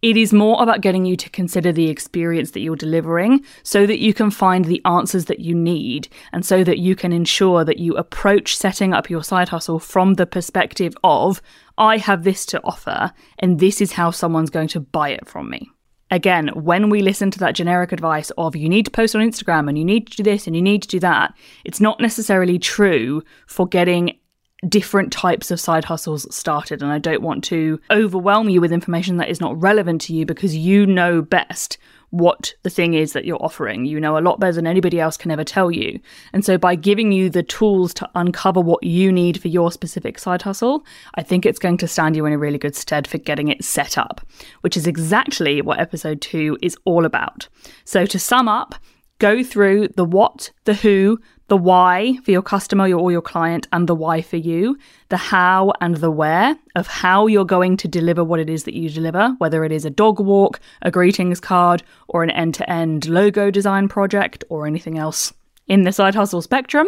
It 0.00 0.16
is 0.16 0.32
more 0.32 0.62
about 0.62 0.80
getting 0.80 1.06
you 1.06 1.16
to 1.16 1.28
consider 1.30 1.72
the 1.72 1.88
experience 1.88 2.52
that 2.52 2.60
you're 2.60 2.76
delivering 2.76 3.44
so 3.64 3.84
that 3.84 3.98
you 3.98 4.14
can 4.14 4.30
find 4.30 4.64
the 4.64 4.80
answers 4.84 5.24
that 5.24 5.40
you 5.40 5.56
need 5.56 6.08
and 6.32 6.46
so 6.46 6.62
that 6.62 6.78
you 6.78 6.94
can 6.94 7.12
ensure 7.12 7.64
that 7.64 7.80
you 7.80 7.96
approach 7.96 8.56
setting 8.56 8.94
up 8.94 9.10
your 9.10 9.24
side 9.24 9.48
hustle 9.48 9.80
from 9.80 10.14
the 10.14 10.26
perspective 10.26 10.94
of, 11.02 11.42
I 11.76 11.96
have 11.96 12.22
this 12.22 12.46
to 12.46 12.62
offer 12.62 13.12
and 13.40 13.58
this 13.58 13.80
is 13.80 13.92
how 13.92 14.12
someone's 14.12 14.50
going 14.50 14.68
to 14.68 14.80
buy 14.80 15.08
it 15.08 15.26
from 15.26 15.50
me. 15.50 15.68
Again, 16.12 16.48
when 16.54 16.90
we 16.90 17.02
listen 17.02 17.32
to 17.32 17.38
that 17.40 17.56
generic 17.56 17.90
advice 17.90 18.30
of 18.38 18.54
you 18.54 18.68
need 18.68 18.84
to 18.84 18.92
post 18.92 19.16
on 19.16 19.20
Instagram 19.20 19.68
and 19.68 19.76
you 19.76 19.84
need 19.84 20.06
to 20.06 20.16
do 20.16 20.22
this 20.22 20.46
and 20.46 20.54
you 20.54 20.62
need 20.62 20.82
to 20.82 20.88
do 20.88 21.00
that, 21.00 21.34
it's 21.64 21.80
not 21.80 22.00
necessarily 22.00 22.60
true 22.60 23.22
for 23.48 23.66
getting 23.66 24.16
different 24.66 25.12
types 25.12 25.50
of 25.50 25.60
side 25.60 25.84
hustles 25.84 26.26
started. 26.34 26.82
And 26.82 26.90
I 26.90 26.98
don't 26.98 27.22
want 27.22 27.44
to 27.44 27.80
overwhelm 27.90 28.48
you 28.48 28.60
with 28.60 28.72
information 28.72 29.18
that 29.18 29.28
is 29.28 29.40
not 29.40 29.60
relevant 29.60 30.00
to 30.02 30.14
you 30.14 30.26
because 30.26 30.56
you 30.56 30.86
know 30.86 31.22
best 31.22 31.78
what 32.10 32.54
the 32.62 32.70
thing 32.70 32.94
is 32.94 33.12
that 33.12 33.24
you're 33.24 33.42
offering. 33.42 33.84
You 33.84 34.00
know 34.00 34.16
a 34.16 34.20
lot 34.20 34.40
better 34.40 34.54
than 34.54 34.66
anybody 34.66 34.98
else 34.98 35.16
can 35.16 35.30
ever 35.30 35.44
tell 35.44 35.70
you. 35.70 36.00
And 36.32 36.44
so 36.44 36.56
by 36.56 36.74
giving 36.74 37.12
you 37.12 37.28
the 37.28 37.42
tools 37.42 37.92
to 37.94 38.10
uncover 38.14 38.60
what 38.60 38.82
you 38.82 39.12
need 39.12 39.40
for 39.40 39.48
your 39.48 39.70
specific 39.70 40.18
side 40.18 40.42
hustle, 40.42 40.84
I 41.14 41.22
think 41.22 41.44
it's 41.44 41.58
going 41.58 41.76
to 41.78 41.88
stand 41.88 42.16
you 42.16 42.24
in 42.24 42.32
a 42.32 42.38
really 42.38 42.58
good 42.58 42.74
stead 42.74 43.06
for 43.06 43.18
getting 43.18 43.48
it 43.48 43.62
set 43.62 43.98
up, 43.98 44.22
which 44.62 44.76
is 44.76 44.86
exactly 44.86 45.60
what 45.60 45.80
episode 45.80 46.20
two 46.20 46.56
is 46.62 46.76
all 46.84 47.04
about. 47.04 47.48
So 47.84 48.06
to 48.06 48.18
sum 48.18 48.48
up, 48.48 48.74
go 49.18 49.42
through 49.42 49.88
the 49.96 50.04
what, 50.04 50.50
the 50.64 50.74
who, 50.74 51.20
the 51.48 51.56
why 51.56 52.18
for 52.24 52.30
your 52.30 52.42
customer 52.42 52.92
or 52.92 53.10
your 53.10 53.22
client 53.22 53.66
and 53.72 53.88
the 53.88 53.94
why 53.94 54.22
for 54.22 54.36
you, 54.36 54.78
the 55.08 55.16
how 55.16 55.72
and 55.80 55.96
the 55.96 56.10
where 56.10 56.56
of 56.74 56.86
how 56.86 57.26
you're 57.26 57.44
going 57.44 57.76
to 57.78 57.88
deliver 57.88 58.22
what 58.22 58.38
it 58.38 58.50
is 58.50 58.64
that 58.64 58.74
you 58.74 58.88
deliver, 58.90 59.34
whether 59.38 59.64
it 59.64 59.72
is 59.72 59.84
a 59.84 59.90
dog 59.90 60.20
walk, 60.20 60.60
a 60.82 60.90
greetings 60.90 61.40
card, 61.40 61.82
or 62.06 62.22
an 62.22 62.30
end 62.30 62.54
to 62.54 62.70
end 62.70 63.08
logo 63.08 63.50
design 63.50 63.88
project, 63.88 64.44
or 64.50 64.66
anything 64.66 64.98
else 64.98 65.32
in 65.66 65.82
the 65.82 65.92
side 65.92 66.14
hustle 66.14 66.42
spectrum. 66.42 66.86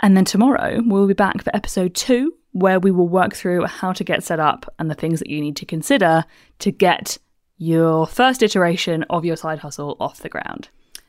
And 0.00 0.16
then 0.16 0.24
tomorrow 0.24 0.80
we'll 0.84 1.06
be 1.08 1.14
back 1.14 1.42
for 1.42 1.54
episode 1.54 1.94
two, 1.94 2.34
where 2.52 2.78
we 2.78 2.90
will 2.90 3.08
work 3.08 3.34
through 3.34 3.66
how 3.66 3.92
to 3.92 4.04
get 4.04 4.22
set 4.22 4.40
up 4.40 4.72
and 4.78 4.90
the 4.90 4.94
things 4.94 5.18
that 5.18 5.30
you 5.30 5.40
need 5.40 5.56
to 5.56 5.66
consider 5.66 6.24
to 6.60 6.70
get 6.70 7.18
your 7.58 8.06
first 8.06 8.42
iteration 8.42 9.02
of 9.04 9.24
your 9.24 9.36
side 9.36 9.58
hustle 9.58 9.96
off 9.98 10.20
the 10.20 10.28
ground. 10.28 10.68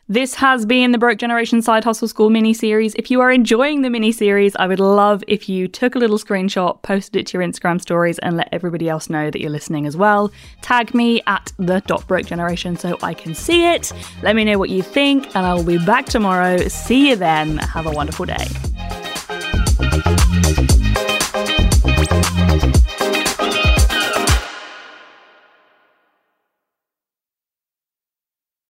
This 0.09 0.35
has 0.35 0.65
been 0.65 0.93
the 0.93 0.97
Broke 0.97 1.17
Generation 1.17 1.61
Side 1.61 1.83
Hustle 1.83 2.07
School 2.07 2.29
mini 2.29 2.53
series. 2.53 2.95
If 2.95 3.11
you 3.11 3.19
are 3.19 3.29
enjoying 3.29 3.81
the 3.81 3.89
mini 3.89 4.13
series, 4.13 4.55
I 4.55 4.65
would 4.65 4.79
love 4.79 5.21
if 5.27 5.49
you 5.49 5.67
took 5.67 5.95
a 5.95 5.99
little 5.99 6.17
screenshot, 6.17 6.81
posted 6.81 7.17
it 7.17 7.27
to 7.27 7.37
your 7.37 7.45
Instagram 7.45 7.81
stories, 7.81 8.17
and 8.19 8.37
let 8.37 8.47
everybody 8.53 8.87
else 8.87 9.09
know 9.09 9.29
that 9.29 9.41
you're 9.41 9.49
listening 9.49 9.85
as 9.85 9.97
well. 9.97 10.31
Tag 10.61 10.93
me 10.93 11.21
at 11.27 11.51
the 11.59 11.81
dot 11.87 12.07
broke 12.07 12.25
generation 12.25 12.77
so 12.77 12.97
I 13.03 13.13
can 13.13 13.35
see 13.35 13.65
it. 13.65 13.91
Let 14.23 14.37
me 14.37 14.45
know 14.45 14.57
what 14.57 14.69
you 14.69 14.81
think, 14.81 15.35
and 15.35 15.45
I 15.45 15.53
will 15.53 15.65
be 15.65 15.77
back 15.77 16.05
tomorrow. 16.05 16.57
See 16.69 17.09
you 17.09 17.17
then. 17.17 17.57
Have 17.57 17.85
a 17.85 17.91
wonderful 17.91 18.25
day. 18.27 18.47